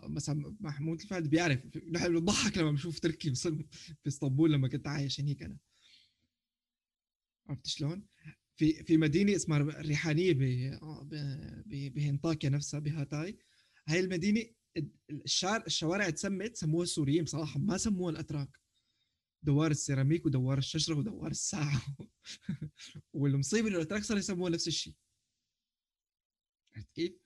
[0.03, 1.59] مثلا محمود الفهد بيعرف
[1.91, 5.57] نحن بنضحك لما بنشوف تركي في اسطنبول لما كنت عايش هنيك أنا.
[7.49, 8.05] عرفت شلون؟
[8.55, 10.37] في في مدينة اسمها الريحانية ب
[11.03, 13.37] ب- ب- بهنطاكيا نفسها بهاتاي.
[13.87, 14.43] هاي المدينة
[15.09, 18.59] الشارع الشوارع تسمت سموها السوريين بصراحة ما سموها الأتراك.
[19.43, 21.81] دوار السيراميك ودوار الشجرة ودوار الساعة.
[23.13, 24.93] والمصيبة إنه الأتراك صاروا يسموها نفس الشيء
[26.75, 27.24] عرفت كيف؟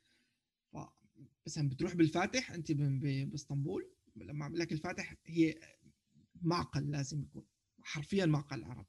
[1.47, 5.59] مثلا بتروح بالفاتح أنت بإسطنبول لما أعمل لك الفاتح هي
[6.41, 7.45] معقل لازم يكون
[7.81, 8.85] حرفيا معقل العرب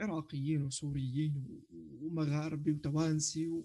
[0.00, 3.62] عراقيين وسوريين ومغاربه وتوانسي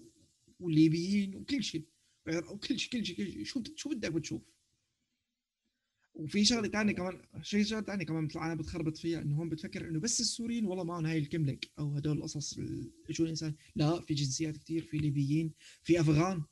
[0.60, 1.84] وليبيين وكل شيء.
[2.28, 3.44] وكل شيء كل شيء كل شيء.
[3.44, 4.42] شو شو بدك بتشوف؟
[6.14, 9.88] وفي شغلة ثانية كمان شيء شغلة ثانية كمان مثل أنا بتخربط فيها إنه هون بتفكر
[9.88, 14.14] إنه بس السوريين والله معهم هاي الكملك أو هدول القصص ال- شو الإنسان لا في
[14.14, 15.52] جنسيات كثير في ليبيين
[15.82, 16.42] في أفغان.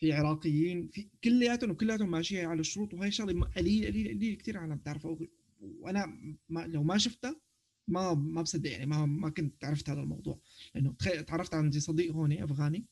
[0.00, 4.76] في عراقيين في كلياتهم وكلياتهم ماشية على الشروط وهي شغلة قليل قليل قليل كثير عالم
[4.76, 5.16] بتعرفها.
[5.60, 6.06] وأنا
[6.48, 7.40] ما لو ما شفتها
[7.88, 10.40] ما ما بصدق يعني ما ما كنت عرفت هذا الموضوع.
[10.74, 12.86] لأنه تخيل تعرفت عندي صديق هون أفغاني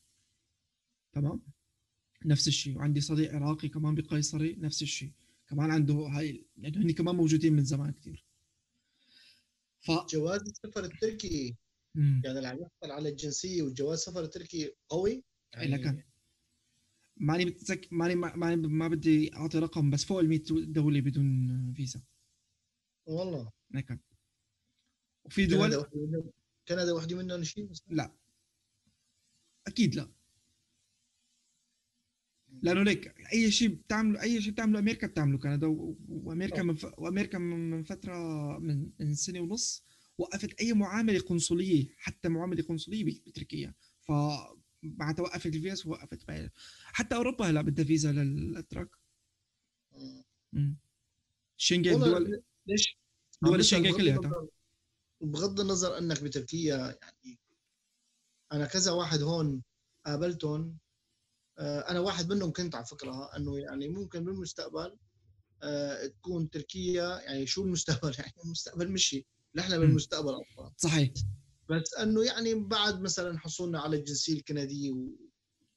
[1.12, 1.42] تمام؟
[2.24, 2.76] نفس الشيء.
[2.78, 5.12] وعندي صديق عراقي كمان بقيصري نفس الشيء.
[5.48, 8.24] كمان عنده هاي لأنه هن كمان موجودين من زمان كثير
[9.80, 11.56] ف جواز السفر التركي.
[11.94, 12.22] مم.
[12.24, 16.02] يعني اللي عم يحصل على الجنسية وجواز السفر التركي قوي؟ يعني لكن
[17.20, 22.00] ماني متذكر ماني ماني ما بدي أعطي رقم بس فوق ال 100 دولة بدون فيزا.
[23.06, 23.50] والله.
[23.70, 23.98] لكن
[25.24, 25.86] وفي دول
[26.68, 28.12] كندا وحده منهم شيء لا.
[29.66, 30.08] أكيد لا.
[32.62, 35.66] لأنه ليك أي شيء بتعمله أي شيء بتعمله أمريكا بتعمله كندا
[36.08, 36.86] وأمريكا من ف...
[36.98, 38.14] وأمريكا من فترة
[38.58, 39.84] من من سنة ونص
[40.18, 43.74] وقفت أي معاملة قنصلية حتى معاملة قنصلية بتركيا.
[44.00, 44.12] ف
[44.82, 46.30] معناتها وقفت الفيز وقفت
[46.84, 48.90] حتى أوروبا هلا بدها فيزا للاتراك
[51.56, 52.98] شنغن دول ليش؟
[53.42, 54.48] دول الشنغن كلها
[55.20, 57.38] بغض النظر أنك بتركيا يعني
[58.52, 59.62] أنا كذا واحد هون
[60.06, 60.78] قابلتهم
[61.58, 64.96] آه، أنا واحد منهم كنت على فكرة إنه يعني ممكن بالمستقبل
[65.62, 70.72] آه، تكون تركيا يعني شو المستقبل؟ يعني المستقبل مشي نحن بالمستقبل أصلا.
[70.76, 71.10] صحيح.
[71.70, 75.08] بس إنه يعني بعد مثلا حصولنا على الجنسية الكندية و...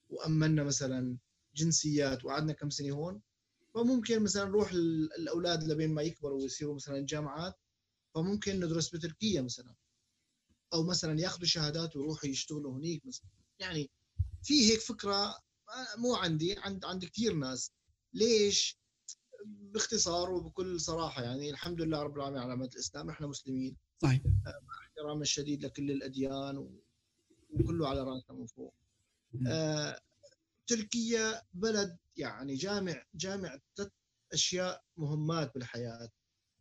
[0.09, 1.17] وامنا مثلا
[1.55, 3.21] جنسيات وقعدنا كم سنة هون
[3.73, 7.55] فممكن مثلا نروح الأولاد لبين ما يكبروا ويصيروا مثلا جامعات
[8.15, 9.75] فممكن ندرس بتركيا مثلا
[10.73, 13.29] أو مثلا ياخذوا شهادات ويروحوا يشتغلوا هنيك مثلا.
[13.59, 13.91] يعني
[14.43, 15.35] في هيك فكرة
[15.97, 17.71] مو عندي عند عند كثير ناس.
[18.13, 18.77] ليش؟
[19.45, 23.77] باختصار وبكل صراحة يعني الحمد لله رب العالمين على الإسلام إحنا مسلمين.
[24.01, 24.21] صحيح
[25.01, 26.57] مع احترامنا الشديد لكل الأديان
[27.53, 28.73] وكله على راسنا من فوق.
[29.47, 29.99] آه
[30.67, 33.91] تركيا بلد يعني جامع جامع ثلاث
[34.33, 36.09] أشياء مهمات بالحياة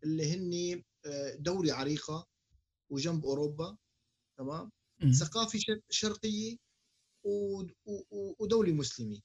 [0.05, 2.26] اللي هن آه، دولة عريقة
[2.91, 3.76] وجنب أوروبا
[4.38, 4.70] تمام؟
[5.12, 5.59] ثقافة
[5.91, 6.57] شرقية
[8.38, 9.20] ودولة مسلمة.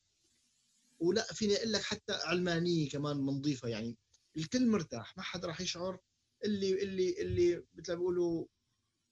[1.00, 3.98] ولا فيني أقول لك حتى علمانية كمان نظيفه يعني
[4.38, 6.00] الكل مرتاح ما حدا راح يشعر
[6.46, 8.46] اللي اللي اللي مثل ما بيقولوا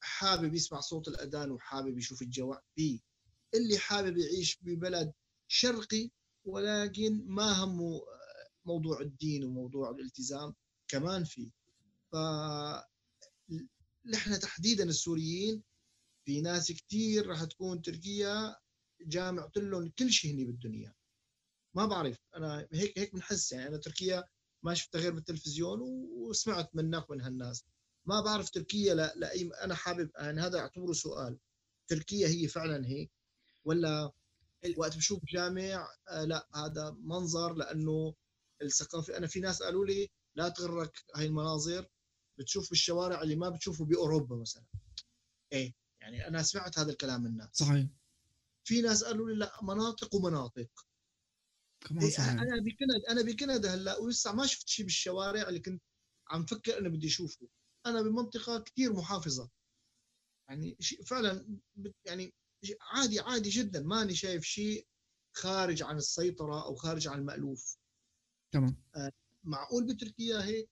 [0.03, 3.01] حابب يسمع صوت الأذان وحابب يشوف الجو في
[3.53, 5.13] اللي حابب يعيش ببلد
[5.47, 6.09] شرقي
[6.45, 8.01] ولكن ما همه
[8.65, 10.55] موضوع الدين وموضوع الالتزام
[10.87, 11.51] كمان في
[12.11, 12.15] ف
[14.05, 15.63] نحن تحديدا السوريين
[16.25, 18.55] في ناس كثير راح تكون تركيا
[19.01, 20.93] جامعت لهم كل شيء هني بالدنيا.
[21.75, 23.67] ما بعرف أنا هيك هيك بنحس يعني.
[23.67, 24.23] أنا تركيا
[24.63, 25.81] ما شفتها غير بالتلفزيون
[26.11, 27.65] وسمعت منك من هالناس.
[28.05, 31.39] ما بعرف تركيا لا لاي أنا حابب يعني هذا اعتبره سؤال.
[31.87, 33.11] تركيا هي فعلا هيك؟
[33.65, 34.11] ولا
[34.77, 38.15] وقت بشوف جامع آه لا هذا منظر لأنه
[38.61, 41.89] الثقافة أنا في ناس قالوا لي لا تغرك هاي المناظر
[42.37, 44.65] بتشوف بالشوارع اللي ما بتشوفه بأوروبا مثلا.
[45.51, 47.49] إيه يعني أنا سمعت هذا الكلام من الناس.
[47.53, 47.87] صحيح.
[48.63, 50.69] في ناس قالوا لي لا مناطق ومناطق.
[51.81, 52.31] كمان صحيح.
[52.31, 55.83] أنا بكندا أنا بكندا هلأ ولسه ما شفت شيء بالشوارع اللي كنت
[56.27, 57.47] عم فكر انه بدي أشوفه.
[57.85, 59.49] أنا بمنطقة كثير محافظة.
[60.49, 61.59] يعني فعلا
[62.05, 62.33] يعني
[62.81, 63.81] عادي عادي جدا.
[63.81, 64.87] ماني شايف شيء
[65.35, 67.77] خارج عن السيطرة أو خارج عن المألوف.
[68.51, 68.77] تمام.
[68.95, 69.11] آه
[69.43, 70.69] معقول بتركيا هيك؟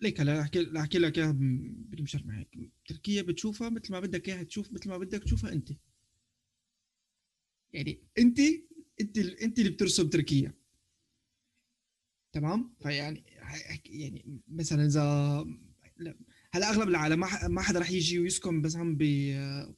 [0.00, 2.48] ليك هلا أحكي أحكي لك إياها بالمشرح معك.
[2.86, 5.68] تركيا بتشوفها مثل ما بدك إياها تشوف مثل ما بدك تشوفها أنت.
[7.72, 8.38] يعني أنت
[9.00, 10.54] أنت أنت اللي بترسم تركيا.
[12.32, 13.31] تمام؟ فيعني
[13.86, 15.46] يعني مثلا إذا
[16.52, 18.96] هلأ أغلب العالم ما حدا رح يجي ويسكن مثلا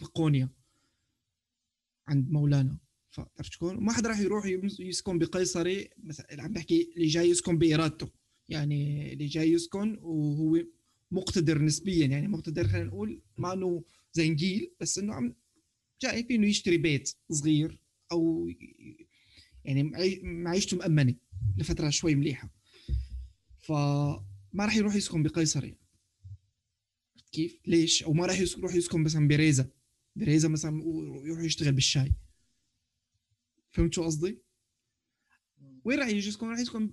[0.01, 0.49] بقونيا
[2.09, 2.79] عند مولانا.
[3.11, 4.47] فتعرف شكون؟ ما حدا راح يروح
[4.81, 5.89] يسكن بقيصري.
[5.99, 8.11] مثلا عم بحكي اللي جاي يسكن بارادته
[8.49, 10.59] يعني اللي جاي يسكن وهو
[11.11, 12.07] مقتدر نسبيا.
[12.07, 15.35] يعني مقتدر خلينا نقول ما إنه زنجيل بس إنه عم
[16.03, 17.79] جاي في إنه يشتري بيت صغير
[18.13, 18.51] أو
[19.65, 19.83] يعني
[20.23, 21.15] معيشته مأمنة
[21.59, 22.51] لفترة شوي مليحة.
[23.65, 25.79] فما راح يروح يسكن بقيصرية
[27.33, 29.71] كيف؟ ليش؟ أو ما راح يروح يسكن مثلا بريزا
[30.17, 32.13] بريزا مثلا ويروح يشتغل بالشاي
[33.71, 34.39] فهمت شو قصدي؟
[35.85, 36.91] وين راح يجي يسكن؟ راح يسكن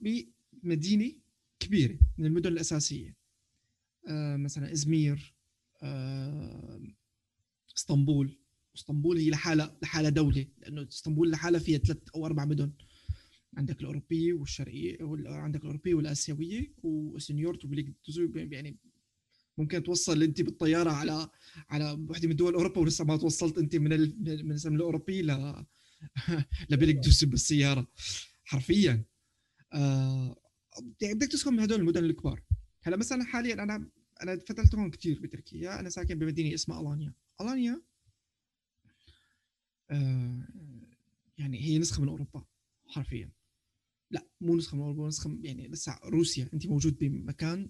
[0.63, 1.11] بمدينة
[1.59, 3.17] كبيرة من المدن الأساسية
[4.07, 5.36] آه مثلا إزمير
[5.82, 6.82] آه
[7.78, 8.38] إسطنبول
[8.76, 12.74] إسطنبول هي لحالها لحالها دولة لأنه إسطنبول لحالها فيها ثلاث أو أربع مدن
[13.58, 17.95] عندك الاوروبيه والشرقيه عندك الاوروبيه والاسيويه وسنيورت وبليك
[18.36, 18.78] يعني
[19.58, 21.30] ممكن توصل أنت بالطيارة على
[21.70, 24.45] على وحدة من دول أوروبا ولسه ما توصلت أنت من ال...
[24.45, 25.66] من السنة الاوروبيه ل
[26.70, 27.88] لبلك دوس بالسيارة
[28.43, 29.06] حرفيا.
[29.74, 30.36] آه
[31.02, 32.43] يعني بدك تسكن من هدول المدن الكبار.
[32.84, 33.89] هلا مثلا حاليا أنا
[34.24, 37.14] أنا فتلت هون كثير بتركيا أنا ساكن بمدينة اسمها ألانيا.
[37.41, 37.82] ألانيا
[39.91, 40.47] آه
[41.38, 42.45] يعني هي نسخة من أوروبا
[42.88, 43.32] حرفيا.
[44.12, 46.49] لا مو نسخة من اوروبا نسخة يعني لسه روسيا.
[46.53, 47.70] انت موجود بمكان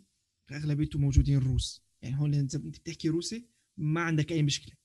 [0.51, 1.83] أغلبيته موجودين روس.
[2.01, 4.75] يعني هون انت بتحكي روسي ما عندك أي مشكلة.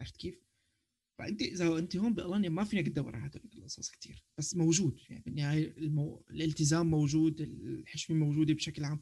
[0.00, 0.42] عرفت كيف؟
[1.18, 5.00] فانت إذا انت هون بألمانيا ما فينك تدور على هدول القصص كثير بس موجود.
[5.08, 6.24] يعني بالنهاية المو...
[6.30, 9.00] الالتزام موجود الحشمة موجودة بشكل عام.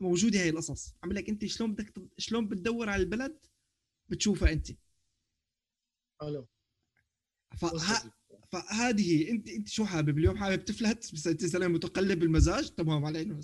[0.00, 0.94] فموجودة هاي القصص.
[1.02, 3.46] عم لك انت شلون بدك شلون بتدور على البلد
[4.08, 4.70] بتشوفها انت.
[6.22, 6.48] ألو.
[7.56, 8.12] فه...
[8.52, 13.22] فهذه انت انت شو حابب؟ اليوم حابب تفلت بس انت زلمه متقلب المزاج تمام على
[13.22, 13.40] انه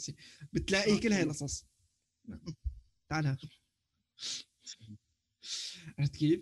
[0.53, 1.67] بتلاقي كل هاي القصص.
[3.09, 3.27] تعال
[5.99, 6.41] عرفت كيف؟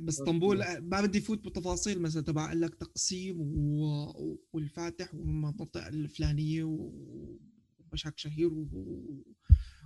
[0.00, 4.44] بس اسطنبول ما بدي فوت بالتفاصيل مثلا تبع لك تقسيم و...
[4.52, 9.24] والفاتح والمنطقة الفلانية وبشك شهير و...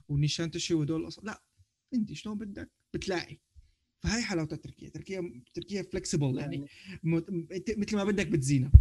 [0.08, 1.42] ونيشان تشي وهدول لا
[1.94, 3.38] انت شلون بدك؟ بتلاقي.
[4.02, 4.88] فهي حلاوه تركيا.
[4.88, 6.56] تركيا تركيا فلكسبل يعني,
[7.04, 8.72] يعني مثل ما بدك بتزينها.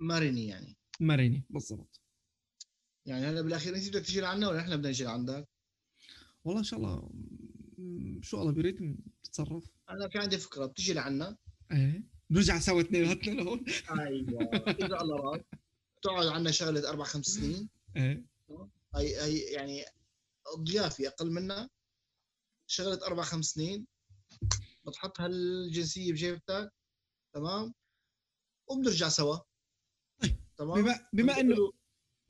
[0.00, 0.76] مرني يعني.
[1.00, 2.00] مرني بالضبط.
[3.06, 5.48] يعني هلا بالأخير انت بدك تجي لعنا ولا إحنا بدنا نجي لعندك؟
[6.44, 7.10] والله إن شاء الله
[8.22, 11.36] شو الله بيريد تتصرف أنا في عندي فكرة بتجي لعنا
[11.72, 12.02] إيه.
[12.30, 15.44] نرجع سوا اثنيناتنا لهون أيوه اذا الله راد
[16.02, 17.68] تقعد عنا شغلة أربع خمس سنين.
[17.96, 18.24] إيه.
[18.96, 19.84] هي هي يعني
[20.58, 21.70] ضيافي أقل منا.
[22.66, 23.86] شغلة أربع خمس سنين.
[24.86, 26.72] بتحط هالجنسيه بجيبتك
[27.34, 27.74] تمام؟
[28.70, 29.38] وبنرجع سوا.
[30.22, 31.72] طيب تمام؟ بما بما انه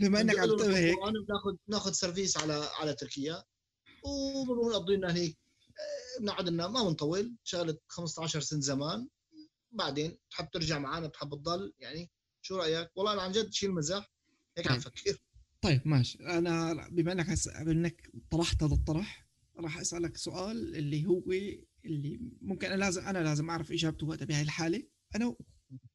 [0.01, 0.97] بما إنك عم تقول هيك.
[0.99, 3.45] بناخذ ناخذ سيرفيس على على تركيا.
[4.05, 5.39] وبنروح نقضي لنا هيك
[5.69, 9.09] آه، بنقعد لنا ما بنطول شغلة 15 سنة زمان.
[9.73, 12.11] بعدين تحب ترجع معنا بتحب تضل يعني
[12.43, 14.13] شو رأيك؟ والله أنا عن جد شيل مزاح
[14.59, 14.83] هيك عم طيب.
[14.83, 15.19] فكر.
[15.63, 16.19] طيب ماشي.
[16.19, 17.49] أنا بما إنك هس...
[17.49, 19.27] إنك طرحت هذا الطرح
[19.59, 21.23] راح أسألك سؤال اللي هو
[21.85, 24.83] اللي ممكن أنا لازم أنا لازم أعرف إجابته وقتها بهاي الحالة.
[25.17, 25.37] أنا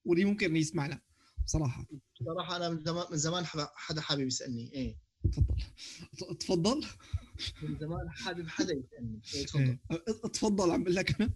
[0.06, 1.02] واللي ممكن يسمعنا
[1.46, 1.86] بصراحة.
[2.26, 4.98] صراحة أنا من زمان من زمان حدا حابب يسألني إيه.
[5.24, 5.56] تفضل.
[6.40, 6.86] تفضل.
[7.62, 9.78] من زمان حابب حدا يسألني إيه تفضل.
[9.92, 10.30] إيه.
[10.34, 11.22] تفضل عم بقول لك.
[11.22, 11.34] أنا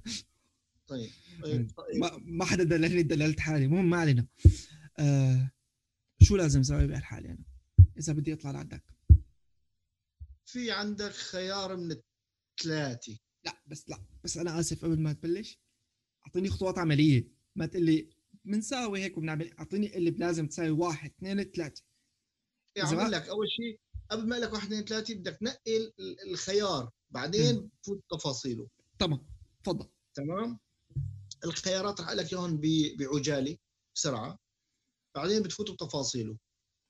[0.88, 1.12] طيب,
[1.44, 1.72] طيب.
[1.96, 3.66] ما, ما حدا دللني دللت حالي.
[3.66, 4.28] المهم ما علينا.
[5.00, 5.52] آه
[6.22, 7.44] شو لازم أسوي بهالحاله أنا؟
[7.98, 8.84] إذا بدي أطلع لعندك.
[10.46, 11.92] في عندك خيار من
[12.60, 13.18] الثلاثة.
[13.46, 15.60] لا بس لا بس أنا آسف قبل ما تبلش.
[16.28, 17.28] أعطيني خطوات عملية.
[17.56, 18.10] ما تقول لي
[18.46, 21.84] بنساوي هيك وبنعمل أعطيني اللي لازم تساوي واحد اثنين ثلاثة.
[22.76, 23.80] يعني أعمل لك أول شيء
[24.10, 25.94] قبل ما لك واحد اثنين ثلاثة بدك تنقي
[26.28, 28.68] الخيار بعدين تفوت تفاصيله.
[29.00, 29.26] تمام.
[29.64, 29.90] تفضل.
[30.14, 30.60] تمام؟
[31.46, 32.62] الخيارات رح لك إياهم
[32.98, 33.58] بعجالة
[33.96, 34.40] بسرعة.
[35.16, 36.38] بعدين بتفوت بتفاصيله.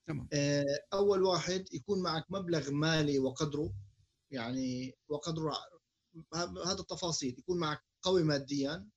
[0.07, 0.27] تمام.
[0.33, 3.73] آه، أول واحد يكون معك مبلغ مالي وقدره
[4.31, 5.53] يعني وقدره
[6.65, 8.89] هذا التفاصيل يكون معك قوي ماديا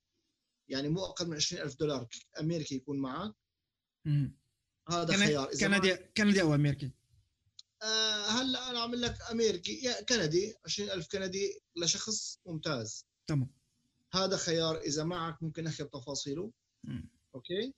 [0.69, 2.09] يعني مو أقل من 20000 دولار
[2.41, 3.35] أمريكي يكون معك.
[4.05, 4.37] مم.
[4.89, 5.27] هذا كان...
[5.27, 5.49] خيار.
[5.49, 5.97] إذا كندي ما...
[6.17, 6.93] كندي أو أمريكي؟
[7.83, 9.85] آه هلا أنا اعمل لك أمريكي.
[9.85, 13.07] يا كندي 20000 كندي لشخص ممتاز.
[13.27, 13.51] تمام.
[14.13, 14.79] هذا خيار.
[14.81, 16.53] إذا معك ممكن احكي بتفاصيله
[17.35, 17.75] أوكي؟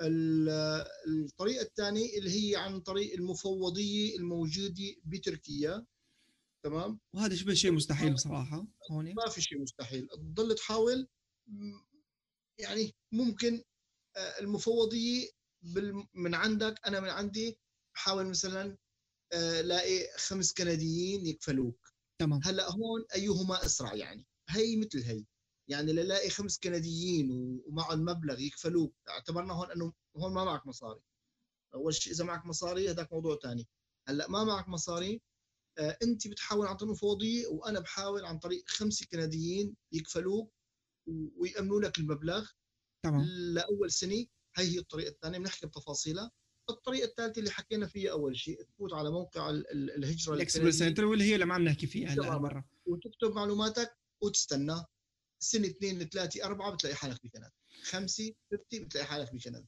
[0.00, 5.86] الطريقة الثانية اللي هي عن طريق المفوضية الموجودة بتركيا.
[6.64, 10.08] تمام؟ وهذا شبه شيء مستحيل بصراحه هون ما في شيء مستحيل.
[10.08, 11.08] تضل تحاول
[12.60, 13.62] يعني ممكن
[14.16, 15.28] آه، المفوضيه
[16.14, 17.58] من عندك أنا من عندي
[17.94, 18.76] بحاول مثلا
[19.32, 21.92] آه، لاقي خمس كنديين يكفلوك.
[22.20, 22.40] تمام.
[22.44, 25.24] هلأ هون أيهما أسرع يعني؟ هي مثل هي.
[25.70, 27.30] يعني للاقي خمس كنديين
[27.66, 28.94] ومعهم مبلغ يكفلوك.
[29.08, 31.00] اعتبرنا هون إنه هون ما معك مصاري.
[31.74, 33.68] أول شيء إذا معك مصاري هذاك موضوع ثاني
[34.08, 35.22] هلأ ما معك مصاري
[35.78, 40.52] انت بتحاول عن طريق مفوضيه وأنا بحاول عن طريق خمسة كنديين يكفلوك
[41.36, 42.50] ويأمنوا لك المبلغ
[43.02, 43.24] تمام.
[43.24, 44.26] لأول سنة.
[44.56, 46.30] هي هي الطريقة الثانية بنحكي بتفاصيلها.
[46.70, 51.24] الطريقة الثالثة اللي حكينا فيها أول شيء تفوت على موقع الهجرة ال Express Entry واللي
[51.24, 54.84] هي اللي عم نحكي فيها هلا مره وتكتب معلوماتك وتستنى.
[55.40, 57.50] سنة اثنين ثلاثة أربعة بتلاقي حالك بكندا
[57.82, 59.66] خمسة ستة بتلاقي حالك بكندا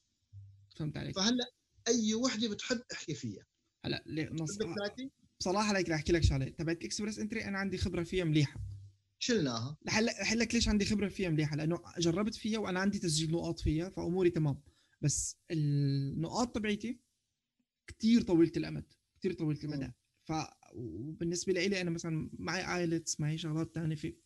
[0.76, 1.16] فهمت عليك.
[1.16, 1.50] فهلا
[1.88, 3.46] أي وحدة بتحب احكي فيها.
[3.84, 4.58] هلا نص
[5.40, 6.48] بصراحة لك رح أحكي لك شغلة.
[6.48, 8.60] تبعت اكسبرس إنتري أنا عندي خبرة فيها مليحة.
[9.18, 9.76] شلناها.
[9.88, 13.88] رح لك ليش عندي خبرة فيها مليحة؟ لأنه جربت فيها وأنا عندي تسجيل نقاط فيها
[13.90, 14.60] فأموري تمام.
[15.02, 17.00] بس النقاط تبعيتي
[17.86, 18.84] كثير طويلة الأمد
[19.18, 19.92] كثير طويلة المدى.
[20.24, 20.32] ف
[20.74, 24.16] وبالنسبة لي أنا مثلا معي ايلتس معي شغلات ثانية في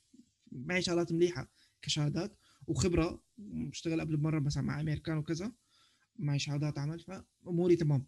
[0.53, 1.53] معي شغلات مليحة
[1.83, 5.53] كشهادات وخبرة واشتغل قبل بمرة مثلا مع أمريكان وكذا
[6.17, 8.07] معي شهادات عمل فأموري تمام.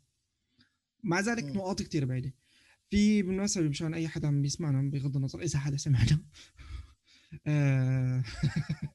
[1.02, 1.44] مع ذلك.
[1.44, 2.34] نقاط كتير بعيدة.
[2.90, 6.20] في بالمناسبة مشان أي حدا عم بيسمعنا بغض النظر إذا حدا سمعنا.
[7.46, 8.24] آه،.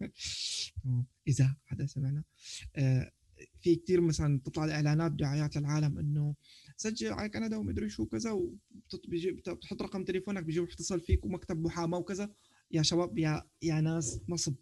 [1.28, 2.24] إذا حدا سمعنا.
[2.76, 3.12] آه،
[3.62, 6.36] في كتير مثلا تطلع الإعلانات دعايات للعالم إنه
[6.78, 12.30] سجل على كندا ومدري شو كذا وبتحط رقم تليفونك بيجي بيتصل فيك ومكتب محاماة وكذا.
[12.72, 14.56] يا شباب يا يا ناس نصب.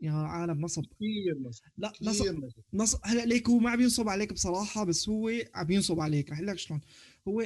[0.00, 0.86] يا عالم نصب.
[0.86, 2.24] كثير نصب لا نصب.
[2.24, 2.62] كثير نصب.
[2.74, 6.30] نص هلأ ليك هو ما عم ينصب عليك بصراحة بس هو عم ينصب عليك.
[6.30, 6.80] رح لك شلون.
[7.28, 7.44] هو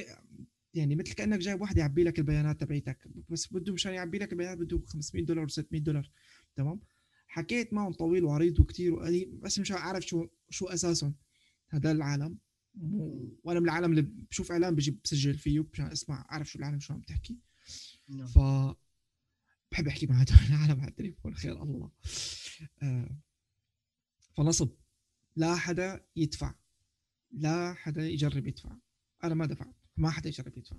[0.73, 4.57] يعني مثل كأنك جايب واحد يعبي لك البيانات تبعيتك بس بده مشان يعبي لك البيانات
[4.57, 6.11] بده 500 دولار و600 دولار
[6.55, 6.79] تمام؟
[7.27, 11.15] حكيت معهم طويل وعريض وكتير وقديم بس مشان اعرف شو شو أساسهم.
[11.69, 12.37] هذا العالم
[13.43, 16.93] وأنا من العالم اللي بشوف إعلان بجي بسجل فيه مشان أسمع أعرف شو العالم شو
[16.93, 17.39] عم تحكي.
[18.07, 18.27] نعم.
[18.27, 18.39] ف
[19.71, 21.91] بحب أحكي مع هدول العالم على التليفون خير الله.
[22.81, 23.17] آه.
[24.37, 24.69] فنصب.
[25.35, 26.55] لا حدا يدفع.
[27.31, 28.77] لا حدا يجرب يدفع.
[29.23, 29.82] أنا ما دفعت.
[29.97, 30.75] ما حدا يجرب يدفع.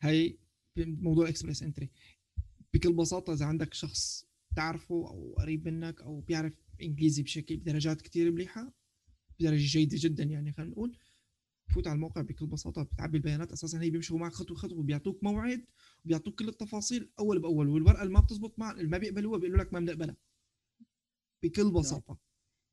[0.00, 0.36] هي
[0.76, 1.90] موضوع Express Entry
[2.74, 4.26] بكل بساطة إذا عندك شخص
[4.56, 8.72] تعرفه أو قريب منك أو بيعرف إنجليزي بشكل بدرجات كتير مليحة
[9.40, 10.96] بدرجة جيدة جدا يعني خلينا نقول
[11.74, 13.52] فوت على الموقع بكل بساطة بتعبي البيانات.
[13.52, 15.64] أساسا هي بيمشوا معك خطوة خطوه وبيعطوك موعد
[16.04, 17.68] وبيعطوك كل التفاصيل أول بأول.
[17.68, 20.16] والورقة اللي ما بتزبط مع اللي ما بيقبلوها بيقولوا لك ما بنقبلها.
[21.42, 22.18] بكل بساطة.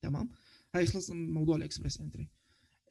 [0.01, 0.29] تمام؟
[0.75, 2.29] هاي خلص موضوع ال Express Entry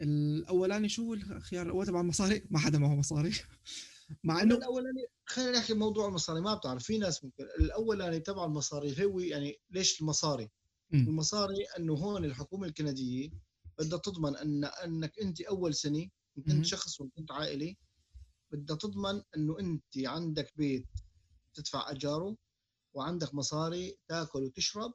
[0.01, 3.33] الأولاني شو الخيار الأول تبع المصاري ما حدا معه مصاري
[4.25, 9.05] مع إنه الأولاني خلينا نحكي موضوع المصاري ما بتعرف في ناس ممكن الأولاني تبع المصاري
[9.05, 10.51] هو يعني ليش المصاري؟
[10.91, 11.07] مم.
[11.09, 13.31] المصاري إنه هون الحكومة الكندية
[13.79, 16.43] بدها تضمن ان إنك أنت أول سنة إن.
[16.43, 17.75] كنت شخص وإن كنت عائلة
[18.53, 20.87] بدها تضمن إنه أنت عندك بيت
[21.55, 22.37] تدفع أجاره
[22.95, 24.95] وعندك مصاري تاكل وتشرب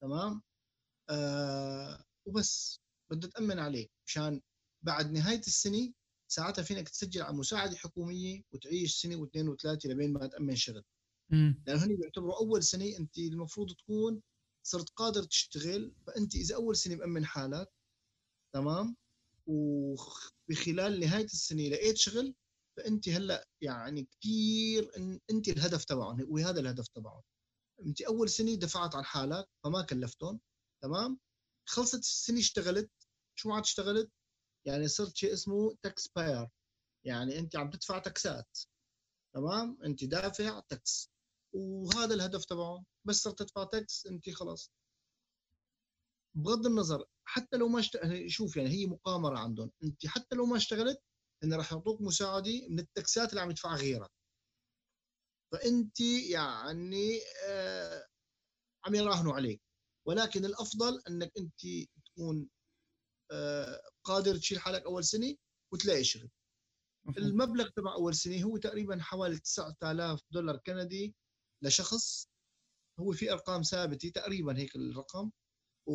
[0.00, 0.42] تمام
[1.10, 2.80] آه وبس
[3.14, 4.40] بدها تأمن عليك مشان
[4.82, 5.92] بعد نهاية السنة
[6.32, 10.84] ساعتها فينك تسجل على مساعدة حكومية وتعيش سنة واثنين وثلاثة لبين ما تأمن شغل.
[11.66, 14.22] لأنه هن بيعتبروا أول سنة أنت المفروض تكون
[14.66, 17.68] صرت قادر تشتغل فأنت إذا أول سنة مأمن حالك
[18.54, 18.96] تمام؟
[19.46, 22.34] وبخلال نهاية السنة لقيت شغل
[22.76, 27.22] فأنت هلأ يعني كثير إن أنت الهدف تبعهم وهذا الهدف تبعهم.
[27.86, 30.40] أنت أول سنة دفعت عن حالك فما كلفتهم
[30.82, 31.18] تمام؟
[31.68, 32.90] خلصت السنة اشتغلت
[33.34, 34.10] شو عاد اشتغلت؟
[34.66, 36.48] يعني صرت شيء اسمه tax payer
[37.06, 38.58] يعني أنت عم تدفع tax ات
[39.34, 41.10] تمام؟ أنت دافع tax
[41.52, 42.84] وهذا الهدف تبعه.
[43.04, 44.72] بس صرت تدفع tax أنت خلاص.
[46.34, 47.98] بغض النظر حتى لو ما اشت...
[48.26, 49.70] شوف يعني هي مقامرة عندهم.
[49.84, 51.02] أنت حتى لو ما اشتغلت
[51.44, 54.10] إن راح يعطوك مساعدة من ال tax ات اللي عم يدفعها غيرك.
[55.52, 58.06] فأنت يعني آه
[58.84, 59.62] عم يراهنوا عليك.
[60.06, 61.60] ولكن الأفضل إنك أنت
[62.06, 62.48] تكون
[64.04, 65.34] قادر تشيل حالك أول سنة
[65.72, 66.30] وتلاقي شغل.
[67.18, 71.14] المبلغ تبع أول سنة هو تقريبا حوالي 9000 دولار كندي
[71.62, 72.28] لشخص.
[73.00, 75.30] هو في أرقام ثابتة تقريبا هيك الرقم.
[75.86, 75.94] و...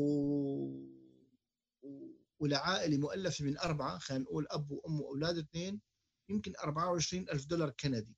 [1.83, 2.13] و...
[2.39, 5.81] ولعائلة مؤلفة من أربعة خلينا نقول أب وأم وأولاد اثنين
[6.29, 8.15] يمكن 24 ألف دولار كندي.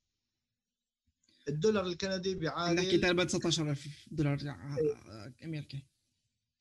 [1.48, 5.86] الدولار الكندي نحكي بيعادل تقريبا 19000 دولار آه، امريكي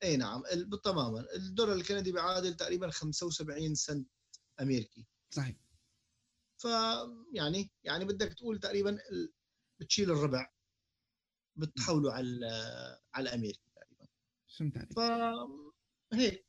[0.03, 0.43] إي نعم
[0.83, 4.07] تماما الدولار الكندي بيعادل تقريبا 75 سنت
[4.61, 5.05] أمريكي.
[5.29, 5.55] صحيح.
[6.57, 8.99] فيعني يعني بدك تقول تقريبا
[9.79, 10.51] بتشيل الربع
[11.55, 12.45] بتحوله على
[13.13, 14.07] على الامريكي تقريبا.
[14.57, 14.93] فهمت عليك.
[16.11, 16.45] فهيك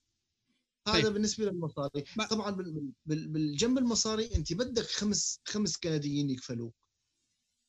[0.89, 1.13] هذا طيب.
[1.13, 2.05] بالنسبة للمصاري.
[2.17, 6.75] ما- طبعا بال- بال- بالجنب المصاري أنت بدك خمس خمس كنديين يكفلوك.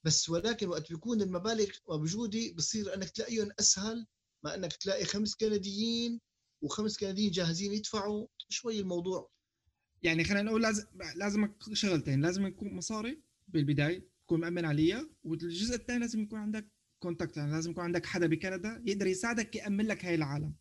[0.05, 4.07] بس ولكن وقت بيكون المبالغ موجودة بصير إنك تلاقيهم أسهل
[4.43, 6.19] ما أنك تلاقي خمس كنديين
[6.61, 9.29] وخمس كنديين جاهزين يدفعوا شوي الموضوع.
[10.03, 10.85] يعني خلينا نقول لازم
[11.15, 16.67] لازم شغلتين لازم يكون مصاري بالبداية تكون مأمن عليها والجزء الثاني لازم يكون عندك
[16.99, 20.53] كونتاكت يعني لازم يكون عندك حدا بكندا يقدر يساعدك يأمن لك هاي العالم.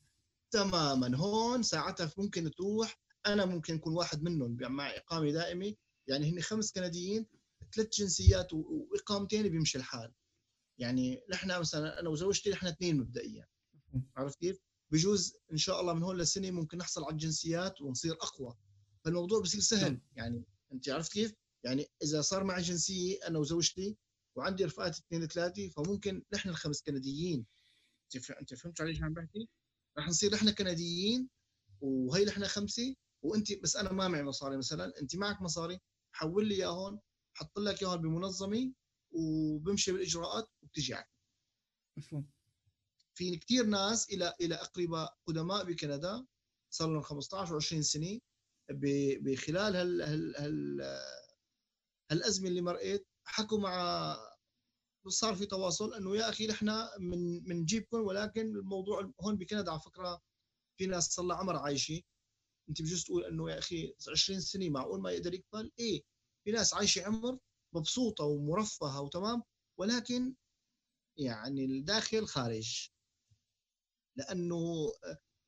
[0.51, 1.17] تماما.
[1.17, 5.75] هون ساعتها ممكن تروح أنا ممكن أكون واحد منهم مع إقامة دائمة.
[6.09, 7.27] يعني هن خمس كنديين
[7.75, 10.13] ثلاث جنسيات وإقامتين بيمشي الحال.
[10.79, 13.47] يعني نحن مثلا أنا وزوجتي نحن اثنين مبدئيا.
[14.17, 14.59] عرفت كيف؟
[14.93, 18.57] بجوز إن شاء الله من هون لسنة ممكن نحصل على الجنسيات ونصير أقوى
[19.05, 20.01] فالموضوع بصير سهل نعم.
[20.17, 21.35] يعني أنت عرفت كيف؟
[21.65, 23.97] يعني إذا صار معي جنسية أنا وزوجتي
[24.37, 27.47] وعندي رفقات اثنين ثلاثة فممكن نحن الخمس كنديين
[28.41, 29.49] أنت فهمت علي شو عم بحكي؟
[29.99, 31.29] رح نصير نحن كنديين
[31.81, 35.81] وهي نحن خمسة وأنت بس أنا ما معي مصاري مثلا أنت معك مصاري
[36.13, 37.01] حول لي اياهم
[37.35, 38.73] حط لك اياهم بمنظمة
[39.11, 41.07] وبمشي بالإجراءات وبتجي عليك
[41.97, 42.31] مفهوم
[43.15, 46.27] في كثير ناس إلى إلى أقرباء قدماء بكندا
[46.71, 48.21] صار لهم 15 و20 سنة
[49.21, 50.81] بخلال هال هال هال
[52.11, 54.17] هالأزمة اللي مرقت حكوا مع
[55.09, 60.23] صار في تواصل إنه يا أخي نحن من بنجيبكم ولكن الموضوع هون بكندا على فكرة
[60.79, 62.03] في ناس صار لها عمر عايشة.
[62.69, 66.03] أنت بجوز تقول إنه يا أخي 20 سنة معقول ما يقدر يقبل؟ إيه
[66.45, 67.39] في ناس عايشة عمر
[67.75, 69.43] مبسوطة ومرفهة وتمام
[69.79, 70.35] ولكن
[71.19, 72.89] يعني الداخل خارج.
[74.17, 74.93] لأنه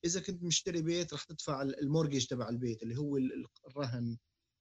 [0.04, 3.16] إذا كنت مشتري بيت رح تدفع المورجج تبع البيت اللي هو
[3.68, 4.18] الرهن.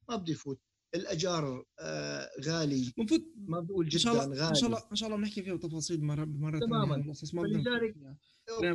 [0.10, 0.60] ما بدي فوت
[0.96, 2.94] الأجار آه غالي.
[2.98, 5.44] المفروض ما بقول جدا إن شاء الله غالي إن شاء الله إن شاء الله بنحكي
[5.44, 7.14] فيها بتفاصيل مره مرة تماما.
[7.14, 7.96] فلذلك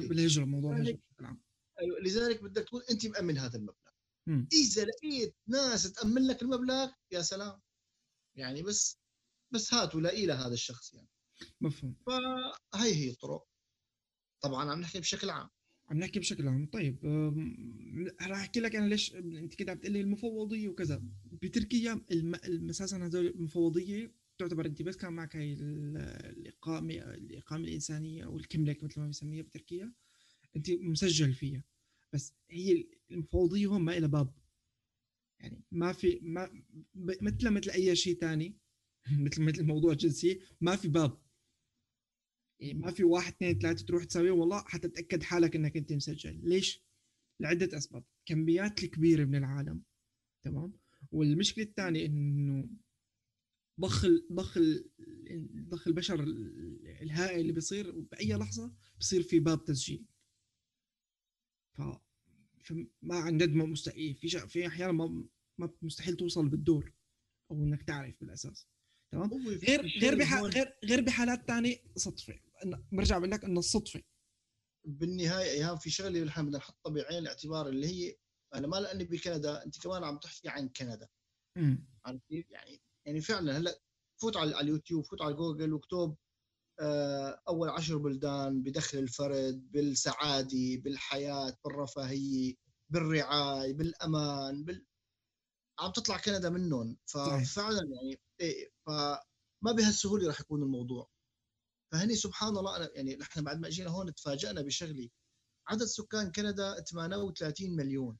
[0.08, 1.42] بالهجره موضوع الهجره عام.
[1.80, 3.74] أيوه لذلك بدك تكون أنت مأمن هذا المبلغ.
[4.26, 4.46] م.
[4.52, 7.60] إذا لقيت ناس تأمن لك المبلغ يا سلام.
[8.36, 8.98] يعني بس
[9.54, 11.08] بس هاتوا لاقي لهذا الشخص يعني.
[11.60, 11.96] مفهوم.
[12.06, 13.47] فهي هي الطرق.
[14.40, 15.48] طبعا عم نحكي بشكل عام.
[15.88, 16.66] عم نحكي بشكل عام.
[16.66, 16.98] طيب
[18.22, 21.02] راح أحكي لك أنا ليش أنت كده عم تقول لي المفوضية وكذا.
[21.42, 22.00] بتركيا.
[22.70, 29.00] أساسا هذول المفوضية تعتبر أنت بس كان معك هاي الإقامة الإقامة الإنسانية أو الكملك مثل
[29.00, 29.92] ما بيسميها بتركيا.
[30.56, 31.64] أنت مسجل فيها.
[32.12, 34.34] بس هي المفوضية هون ما لها باب.
[35.40, 36.62] يعني ما في ما
[36.94, 38.56] مثل مثل أي شيء ثاني
[39.24, 41.18] مثل مثل موضوع الجنسيه ما في باب.
[42.62, 46.40] ما في واحد اثنين ثلاثة تروح تسويه والله حتى تأكد حالك إنك أنت مسجل.
[46.48, 46.82] ليش؟
[47.40, 48.04] لعدة أسباب.
[48.26, 49.82] كميات كبيره من العالم
[50.44, 50.72] تمام؟
[51.12, 52.68] والمشكلة الثانية إنه
[53.80, 54.58] ضخ ضخ
[55.68, 56.22] ضخ البشر
[57.02, 60.04] الهائل اللي بيصير باي لحظة بصير في باب تسجيل.
[61.74, 61.82] ف
[62.64, 64.14] فما عن جد ما مستحيل.
[64.14, 64.46] في شا...
[64.46, 65.28] في أحيانا ما
[65.58, 66.92] ما مستحيل توصل بالدور
[67.50, 68.68] أو إنك تعرف بالأساس
[69.12, 70.40] تمام؟ غير غير بح...
[70.40, 72.40] غير غير بحالات ثانية صدفه
[72.92, 74.02] برجع بقول لك انه الصدفه
[74.84, 78.16] بالنهاية إيهاب في شغله نحن بدنا نحطها بعين الاعتبار اللي هي
[78.54, 81.08] أنا ما لأني بكندا أنت كمان عم تحكي عن كندا.
[82.04, 83.80] عارف كيف؟ يعني يعني فعلا هلأ
[84.20, 86.16] فوت على اليوتيوب فوت على جوجل واكتب
[86.80, 92.54] آه، أول عشر بلدان بدخل الفرد بالسعادة بالحياة بالرفاهية
[92.92, 94.86] بالرعاية بالأمان بال...
[95.80, 96.96] عم تطلع كندا منهم.
[97.06, 101.10] ففعلا يعني إيه فما بهالسهولة راح يكون الموضوع.
[101.92, 105.08] فهني سبحان الله أنا يعني نحن بعد ما إجينا هون تفاجئنا بشغله
[105.68, 108.18] عدد سكان كندا 38 مليون.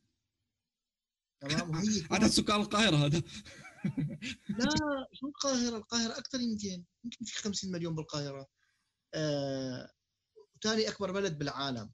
[1.41, 3.23] تمام؟ وهي عدد سكان القاهرة هذا.
[4.49, 4.69] لا
[5.13, 8.47] شو القاهرة؟ القاهرة أكثر يمكن يمكن في 50 مليون بالقاهرة.
[9.15, 9.91] آه
[10.63, 11.93] ثاني أكبر بلد بالعالم.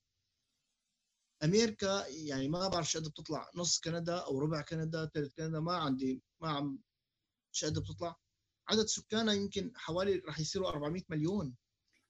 [1.45, 5.77] أمريكا يعني ما بعرف شو قد بتطلع نص كندا أو ربع كندا ثلث كندا ما
[5.77, 6.79] عندي ما عم
[7.53, 8.17] شو قد بتطلع.
[8.69, 11.57] عدد سكانها يمكن حوالي راح يصيروا 400 مليون.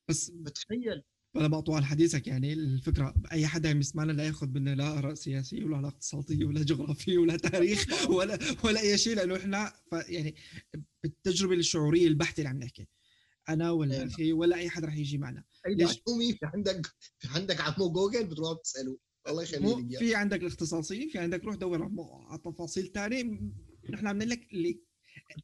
[0.08, 1.02] بس بتخيل.
[1.34, 5.64] ولا بقطع حديثك يعني الفكرة؟ أي حدا عم يسمعنا لا ياخذ منا لا اراء سياسيه
[5.64, 9.72] ولا اقتصادية ولا جغرافية ولا تاريخ ولا ولا أي شيء لأنه إحنا
[10.08, 10.34] يعني
[11.02, 12.86] بالتجربة الشعورية البحتة اللي عم نحكي.
[13.48, 14.06] أنا ولا إيه.
[14.06, 15.44] أخي ولا أي حدا رح يجي معنا.
[15.66, 16.86] معلومه في عندك
[17.18, 18.98] في عندك عمو جوجل بتروح بتساله
[19.28, 21.82] الله يخليك في عندك الاختصاصيين في عندك روح دور
[22.28, 23.40] على تفاصيل ثانية
[23.90, 24.80] نحن عم لك اللي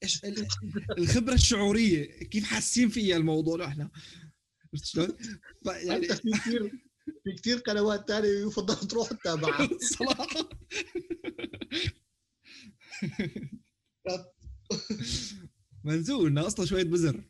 [0.98, 3.90] الخبرة الشعورية كيف حاسين فيها الموضوع إحنا
[4.75, 5.09] عرفت شلون؟
[5.89, 6.71] يعني في كثير
[7.25, 9.68] في كثير قنوات ثانية يفضل تروح تتابعها.
[9.99, 10.49] صراحة.
[15.85, 17.25] منزول أصلا شوية بزر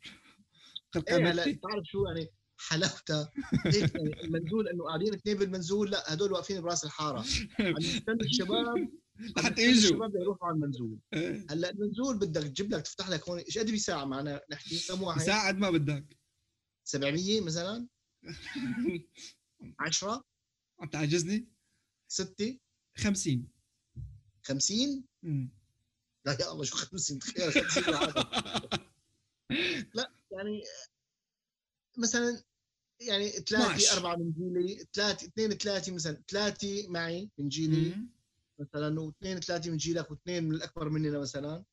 [1.08, 3.32] إيه هلا بتعرف شو يعني؟ حلاوتها.
[3.64, 7.24] يعني المنزول إنه قاعدين اثنين بالمنزول لا هدول واقفين براس الحارة.
[7.60, 8.88] عم يستنوا الشباب
[9.36, 9.74] لحتى يجوا.
[9.74, 10.98] الشباب يروحوا على المنزول.
[11.14, 11.46] إيه.
[11.50, 14.76] هلأ المنزول بدك تجيب لك تفتح لك هون إيش قد بساعه معنا نحكي
[15.18, 16.19] ساعد ما بدك.
[16.84, 17.88] 700 مثلا؟
[19.80, 20.24] 10
[20.80, 21.48] عم تعجزني
[22.08, 22.58] 6
[22.96, 23.48] 50
[24.42, 25.04] 50
[26.24, 27.84] لا يا الله شو 50 تخيل 50
[29.94, 30.62] لا يعني
[31.98, 32.42] مثلا
[33.00, 37.96] يعني ثلاثة أربعة من جيلي ثلاثة اثنين ثلاثة مثلا ثلاثة معي من جيلي
[38.58, 41.64] مثلا واثنين ثلاثة من جيلك واثنين من الأكبر مننا مثلا.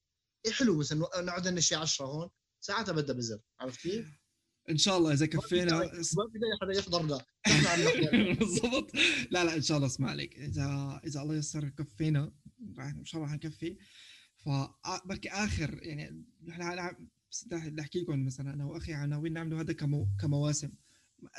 [0.46, 2.30] إيه حلو مثلا نقعد لنا شيء 10 هون
[2.64, 4.08] ساعتها بدها بزر عرفت كيف؟
[4.70, 5.80] إن شاء الله إذا كفينا
[6.18, 7.22] ما بدي حدا يحضرنا
[8.40, 8.92] بالضبط.
[9.32, 10.40] لا لا إن شاء الله اسمع عليك.
[10.40, 12.32] اذا إذا الله يسر كفينا
[12.80, 13.78] إن شاء الله حنكفي.
[14.36, 16.96] فبركي آخر يعني نحن
[17.46, 20.72] بدي أحكي لكم مثلا أنا وأخي عناوين نعمله هذا كمو كمواسم.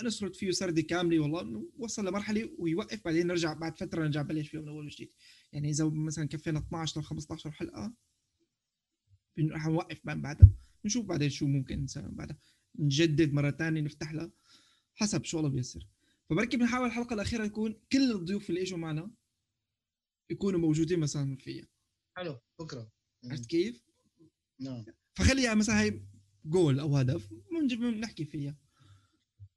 [0.05, 4.49] نسرد فيه سردة كاملة والله إنه وصل لمرحلة ويوقف بعدين نرجع بعد فترة نرجع بلش
[4.49, 5.11] فيه من أول وجديد.
[5.53, 7.93] يعني إذا مثلا كفينا 12 أو 15 حلقة
[9.41, 10.51] رح نوقف بعدها.
[10.85, 12.39] نشوف بعدين شو ممكن نسوي بعدها.
[12.79, 14.31] نجدد مرة ثانية نفتح لها
[14.95, 15.87] حسب شو الله بيسر
[16.31, 19.11] فبركي بنحاول الحلقة الأخيرة يكون كل الضيوف اللي إجوا معنا
[20.31, 21.67] يكونوا موجودين مثلا فيها
[22.17, 22.93] حلو فكره
[23.25, 23.85] عرفت كيف؟
[24.61, 24.85] نعم.
[25.19, 26.03] فخليها مثلا هي
[26.45, 28.57] جول أو هدف بنجيب نحكي فيها.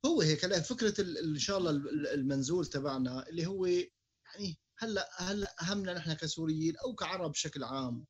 [0.05, 0.93] هو هيك هلا فكرة
[1.23, 6.95] إن شاء الله ال- المنزول تبعنا اللي هو يعني هلا هلا أهمنا نحن كسوريين أو
[6.95, 8.05] كعرب بشكل عام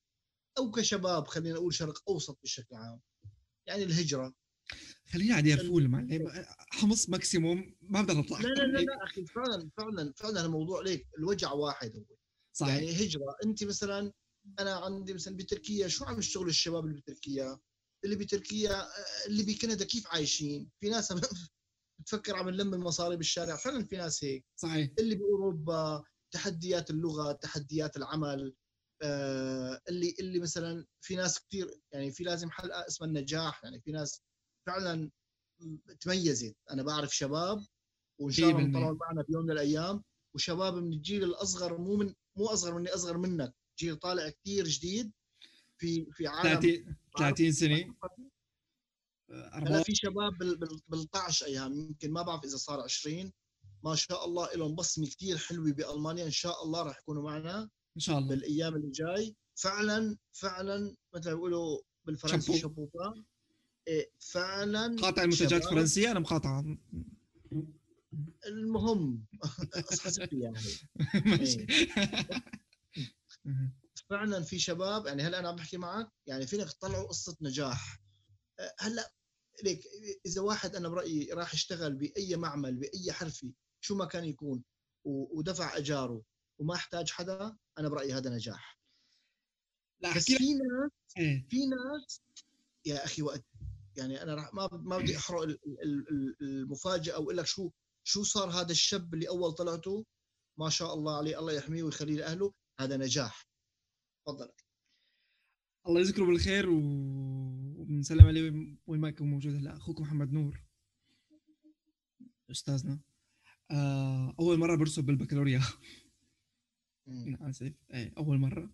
[0.57, 3.01] أو كشباب خلينا نقول شرق أوسط بشكل عام.
[3.67, 4.33] يعني الهجرة.
[5.11, 9.69] خلينا على فول معلم حمص maximum ما بقدر أطلع لا لا لا, لا أخي فعلا
[9.77, 12.15] فعلا فعلا الموضوع ليك الوجع واحد هو.
[12.53, 12.73] صحيح.
[12.73, 14.11] يعني هجرة أنت مثلا
[14.59, 17.59] أنا عندي مثلا بتركيا شو عم يشتغلوا الشباب اللي بتركيا؟
[18.05, 18.87] اللي بتركيا
[19.27, 21.13] اللي بكندا كيف عايشين؟ في ناس
[21.99, 24.45] بتفكر عم نلم المصاري بالشارع فعلا في ناس هيك.
[24.55, 24.89] صحيح.
[24.99, 26.03] اللي بأوروبا
[26.33, 28.55] تحديات اللغة تحديات العمل
[29.03, 33.91] آه، اللي اللي مثلا في ناس كثير يعني في لازم حلقة اسمها النجاح يعني في
[33.91, 34.21] ناس
[34.67, 35.11] فعلا
[35.99, 36.55] تميزت.
[36.71, 37.65] أنا بعرف شباب
[38.19, 40.03] وإن شاء الله 100% بنطلعوا معنا بيوم من الأيام
[40.35, 43.53] وشباب من الجيل الأصغر مو من مو أصغر مني أصغر منك.
[43.79, 45.11] جيل طالع كثير جديد
[45.77, 47.95] في في عالم 30 30 سنة.
[49.53, 53.31] هلا في شباب بال بال 13 أيام يمكن ما بعرف إذا صار 20
[53.83, 58.01] ما شاء الله لهم بصمة كثير حلوة بألمانيا إن شاء الله راح يكونوا معنا إن
[58.01, 58.29] شاء الله.
[58.29, 59.35] بالأيام اللي جاي.
[59.55, 62.89] فعلا فعلا مثل ما بيقولوا بالفرنسي شابو.
[63.87, 65.61] إيه فعلا قاطع المنتجات.
[65.65, 66.77] الفرنسية؟ أنا مقاطعه
[68.45, 69.25] المهم
[70.31, 70.57] يعني.
[71.25, 71.67] ماشي.
[74.09, 78.01] فعلا في شباب يعني هلا أنا عم بحكي معك يعني فينك تطلعوا قصة نجاح.
[78.79, 79.13] هلا
[79.63, 79.83] ليك
[80.25, 84.63] إذا واحد أنا برأيي راح يشتغل بأي معمل بأي حرفي شو ما كان يكون
[85.05, 86.23] ودفع اجاره
[86.59, 88.79] وما احتاج حدا أنا برأيي هذا نجاح.
[90.01, 91.47] لا بس في ناس إيه.
[91.49, 92.21] في ناس
[92.85, 93.45] يا أخي وقت
[93.97, 97.71] يعني أنا راح ما ما بدي أحرق ال- ال- ال- المفاجأة وأقول لك شو
[98.03, 100.05] شو صار هذا الشاب اللي أول طلعته؟
[100.59, 103.47] ما شاء الله عليه الله يحميه ويخليه لأهله هذا نجاح.
[104.27, 104.49] تفضل.
[105.87, 106.79] الله يذكره بالخير و...
[107.77, 108.41] وبنسلم عليه
[108.87, 109.77] وين- ما يكون موجود هلا.
[109.77, 110.63] اخوكم محمد نور.
[112.51, 112.99] أستاذنا.
[113.71, 115.61] آه أول مرة برسب بالبكالوريا.
[117.49, 117.73] آسف.
[117.93, 118.73] إيه أول مرة.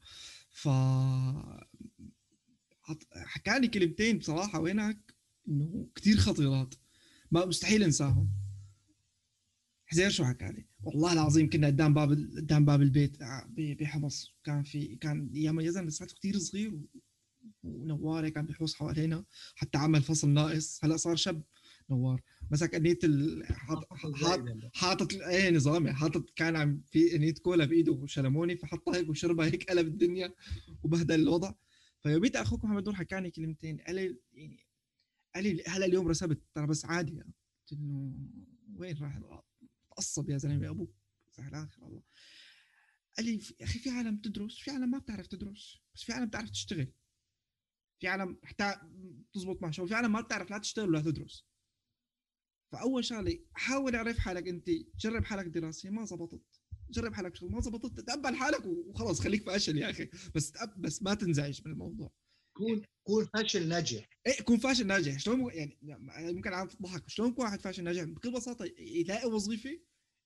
[0.49, 0.67] ف
[2.87, 5.13] حط- حكاني كلمتين بصراحة وينك
[5.47, 6.75] إنه كثير خطيرات.
[7.31, 8.29] ما مستحيل انساهم.
[9.85, 13.17] حزير شو حكالي والله العظيم كنا قدام باب قدام باب البيت
[13.47, 16.79] ب- بحمص كان في كان أيام يزن لساته كثير صغير
[17.63, 19.25] ونوار كان بيحوص حوالينا.
[19.55, 20.79] حتى عمل فصل ناقص.
[20.83, 21.43] هلأ صار شب
[21.89, 22.21] نوار.
[22.51, 23.45] مسك انية ال...
[23.47, 25.93] حاط حاط حاطط إيه نظامي.
[25.93, 30.33] حاطط كان عم في انية كولا بإيده وشلموني فحطها هيك وشربها هيك قلب الدنيا
[30.83, 31.53] وبهدل الوضع.
[32.03, 34.67] فيوميت أخوك محمد نور حكاني كلمتين قال لي يعني
[35.35, 37.33] قال لي هلا اليوم رسبت ترى بس عادي يعني.
[37.71, 38.13] قلت له
[38.75, 39.19] وين راح؟
[39.91, 40.95] تقصب يا زلمة أبوك
[41.37, 42.03] زعلان الله
[43.17, 46.25] قال لي يا أخي في عالم بتدرس في عالم ما بتعرف تدرس بس في عالم
[46.25, 46.93] بتعرف تشتغل.
[47.99, 48.75] في عالم حتى
[49.33, 51.45] تزبط مع شغل في عالم ما بتعرف لا تشتغل ولا تدرس.
[52.71, 56.56] فأول شغلة حاول اعرف حالك أنت جرب حالك دراسيا ما زبطت.
[56.91, 60.09] جرب حالك شغل ما زبطت تقبل حالك وخلاص خليك فاشل يا أخي.
[60.35, 62.11] بس بس ما تنزعج من الموضوع.
[62.57, 64.09] كون كون فاشل ناجح.
[64.27, 65.19] إيه كون فاشل ناجح.
[65.19, 69.79] شلون يعني ممكن عم تضحك شلون يكون واحد فاشل ناجح؟ بكل بساطة يلاقي وظيفة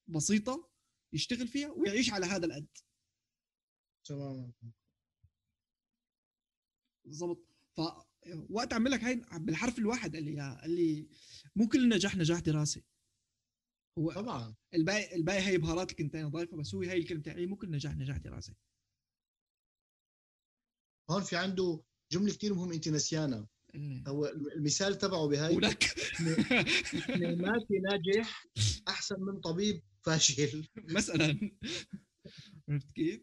[0.08, 0.70] بسيطة
[1.14, 2.68] يشتغل فيها ويعيش على هذا القد.
[4.06, 4.52] تماما.
[7.06, 7.46] بالضبط.
[7.78, 7.82] ف
[8.50, 11.08] وقت أعمل لك هاي بالحرف الواحد قال لي قال لي
[11.56, 12.84] مو كل النجاح نجاح دراسي
[13.98, 14.56] هو طبعا.
[14.74, 17.00] الباقي الباقي هي بهارات اللي كنت أنا ضايفها بس هو هي
[17.40, 18.54] لي مو كل نجاح نجاح دراسي.
[21.10, 25.56] هون في عنده جملة كثير مهمة أنت نسيانها لي، هو المثال تبعه بهاي.
[25.56, 25.84] ولك.
[25.84, 28.46] اثنيناتي ناجح
[28.88, 30.68] أحسن من طبيب فاشل.
[30.76, 31.52] مثلا.
[32.70, 33.22] عرفت كيف؟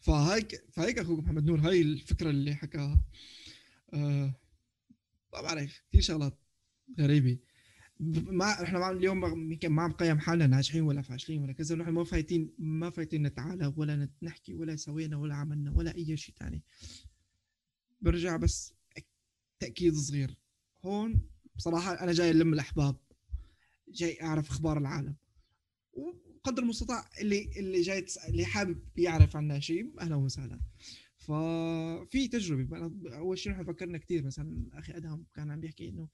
[0.00, 3.04] فهيك فهيك أخوك محمد نور هاي الفكرة اللي حكاها.
[3.94, 4.34] آه
[5.32, 6.38] ما بعرف كثير شغلات
[7.00, 7.38] غريبة.
[8.00, 11.90] ما إحنا ما اليوم يمكن ما عم نقيم حالنا ناجحين ولا فاشلين ولا كذا نحن
[11.90, 16.62] ما فايتين ما فايتين نتعالى ولا نحكي ولا سوينا ولا عملنا ولا أي شيء ثاني
[18.00, 18.74] برجع بس
[19.60, 20.36] تأكيد صغير.
[20.82, 21.20] هون
[21.56, 22.96] بصراحة أنا جاي ألم الأحباب
[23.88, 25.16] جاي أعرف أخبار العالم.
[25.92, 28.06] وقدر المستطاع اللي اللي جاي.
[28.28, 30.60] اللي حابب يعرف عنا شيء أهلا وسهلا.
[31.16, 32.92] ففي تجربة.
[33.16, 36.08] أول شيء نحن فكرنا كثير مثلا أخي أدهم كان عم بيحكي إنه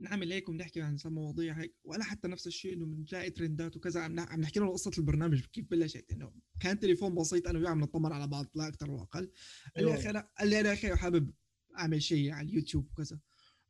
[0.00, 1.74] نعمل هيك وبنحكي عن مواضيع هيك.
[1.84, 5.70] وأنا حتى نفس الشيء إنه بنلاقي ترندات وكذا عم عم نحكي له قصة البرنامج كيف
[5.70, 9.30] بلشت إنه كان تليفون بسيط أنا وياه عم نطمن على بعض لا أكثر ولا أقل.
[9.76, 11.30] قال لي يا أخي قال لي أنا يا أخي حابب
[11.78, 13.20] أعمل شيء على اليوتيوب وكذا.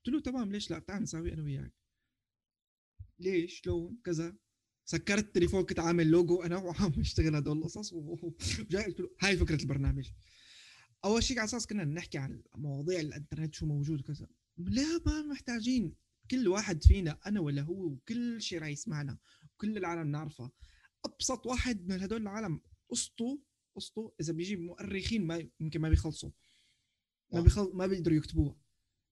[0.07, 1.73] قلت له تمام ليش لا؟ تعال نساوي أنا وياك.
[3.19, 4.37] ليش؟ شلون؟ كذا.
[4.85, 9.63] سكرت التليفون كنت عامل لوجو أنا وعم أشتغل هدول القصص وجاي قلت له هاي فكرة
[9.63, 10.11] البرنامج.
[11.05, 14.29] أول شيء على أساس كنا نحكي عن مواضيع الإنترنت شو موجود وكذا.
[14.57, 15.95] لا ما محتاجين.
[16.31, 19.19] كل واحد فينا أنا ولا هو وكل شيء راح يسمعنا
[19.55, 20.51] وكل العالم نعرفه.
[21.05, 23.43] أبسط واحد من هدول العالم قصته
[23.77, 26.31] قصته إذا بيجي مؤرخين ما يمكن ما بيخلصوا.
[27.33, 28.57] ما بيخل ما بيقدروا يكتبوها.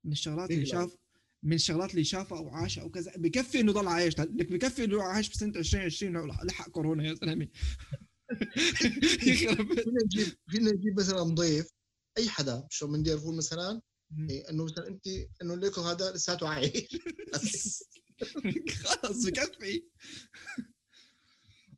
[0.05, 0.97] من الشغلات اللي شاف
[1.43, 4.19] من الشغلات اللي شافها أو عاشها أو كذا بكفي إنه ضل عايش.
[4.19, 7.49] لك بكفي إنه عايش بسنة 2020 لحق كورونا يا زلمة.
[9.19, 9.53] فينا
[10.05, 11.71] نجيب فينا نجيب مثلا ضيف
[12.19, 13.81] أي حدا شو من دير فول مثلا إيه
[14.51, 15.07] إنه مثلا انت
[15.43, 16.73] إنه ليكو هذا لساته عايش.
[18.85, 19.83] خلص بكفي.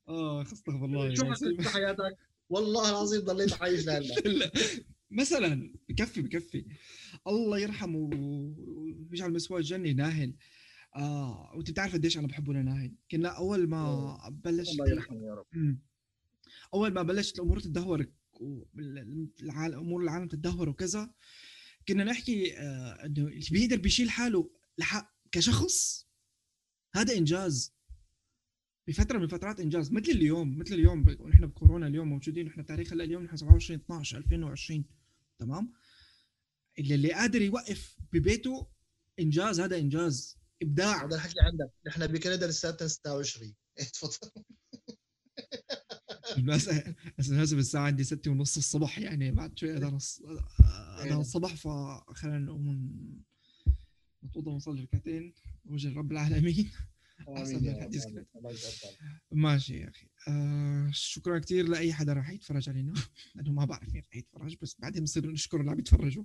[0.08, 2.16] آه استغفر الله شو حسيت بحياتك؟
[2.48, 4.50] والله العظيم ضليت عايش لهلا.
[5.20, 6.64] مثلا بكفي بكفي.
[7.26, 8.10] الله يرحمه
[9.10, 10.34] ويجعل مسواه الجنه ناهل.
[10.96, 15.78] آه وأنت بتعرف قديش أنا بحبه لناهل كنا أول ما بلش الله يرحمه يا رب.
[16.74, 18.06] أول ما بلشت الأمور تتدهور
[19.74, 21.10] أمور العالم تتدهور وكذا
[21.88, 26.06] كنا نحكي آه إنه اللي بيقدر بيشيل حاله لحق كشخص
[26.94, 27.74] هذا إنجاز.
[28.86, 33.04] بفتره من فترات إنجاز مثل اليوم مثل اليوم نحن بكورونا اليوم موجودين نحن تاريخ هلا
[33.04, 34.84] اليوم نحن 27 12 2020
[35.38, 35.72] تمام؟
[36.78, 38.66] اللي اللي قادر يوقف ببيته
[39.20, 40.38] إنجاز هذا إنجاز.
[40.62, 41.06] إبداع.
[41.06, 43.54] هذا الحكي عندك نحن بكندا لساتنا 26
[43.94, 44.44] تفضل.
[46.36, 49.98] بالمناسبة الساعة عندي ستة ونص الصبح يعني بعد شوي أذان
[51.04, 52.90] أذان الصبح فخلينا نقوم
[54.24, 56.70] نتوضا ونصلي ركعتين وجه رب العالمين.
[57.36, 58.06] أحسن من الحديث
[59.32, 60.06] ماشي يا أخي.
[60.28, 62.94] آه شكرا كثير لأي حدا راح يتفرج علينا؟
[63.34, 66.24] لأنه ما بعرف مين راح يتفرج بس بعدين بنصير نشكر اللي عم يتفرجوا.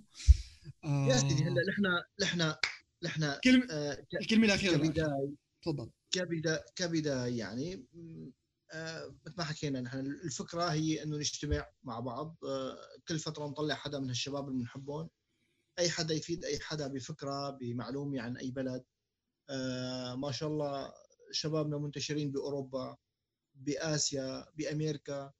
[0.83, 1.83] آه يا سيدي هلا نحن
[2.21, 2.53] نحن
[3.03, 5.33] نحن كلمة آه الكلمة الأخيرة كبداية.
[5.61, 5.89] تفضل.
[6.11, 7.83] كبداية كبداية يعني.
[9.25, 13.99] مثل ما حكينا نحن الفكرة هي إنه نجتمع مع بعض آه كل فترة نطلع حدا
[13.99, 15.09] من هالشباب اللي بنحبهم.
[15.79, 18.83] أي حدا يفيد أي حدا بفكرة بمعلومة عن أي بلد.
[19.49, 20.93] آه ما شاء الله
[21.31, 22.97] شبابنا منتشرين بأوروبا
[23.55, 25.31] بآسيا بامريكا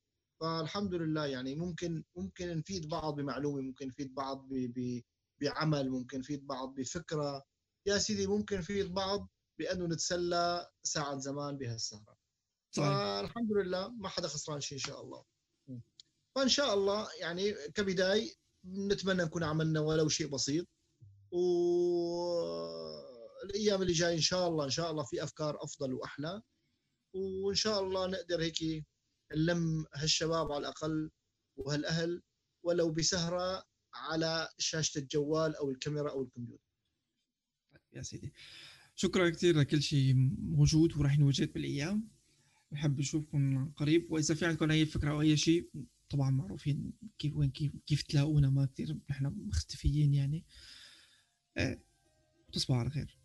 [0.42, 4.48] فالحمد لله يعني ممكن ممكن نفيد بعض بمعلومة ممكن نفيد بعض
[5.42, 7.44] بعمل ممكن نفيد بعض بفكرة.
[7.88, 9.30] يا سيدي ممكن نفيد بعض
[9.60, 12.15] بأنه نتسلى ساعة زمان بهالسهرة.
[12.76, 15.24] فالحمد لله ما حدا خسران شيء إن شاء الله.
[16.36, 18.32] فإن شاء الله يعني كبداية
[18.66, 20.68] نتمنى نكون عملنا ولو شيء بسيط.
[21.32, 21.40] و
[23.44, 26.42] الأيام اللي جاي إن شاء الله إن شاء الله في أفكار أفضل وأحلى.
[27.14, 28.86] وإن شاء الله نقدر هيك
[29.36, 31.12] نلم هالشباب على الأقل
[31.58, 32.22] وهالأهل
[32.64, 33.64] ولو بسهرة
[33.94, 36.64] على شاشة الجوال أو الكاميرا أو الكمبيوتر.
[37.94, 38.34] يا سيدي.
[38.96, 42.15] شكرا كثير لكل شيء موجود وراح نوجد بالأيام.
[42.72, 45.70] بحب نشوفكم قريب وإذا في عندكم أي فكرة أو أي شيء
[46.10, 50.46] طبعا معروفين كيف وين كيف كيف تلاقونا ما كثير نحن مختفيين يعني.
[51.58, 51.80] أه
[52.54, 53.20] تصبحوا على خير.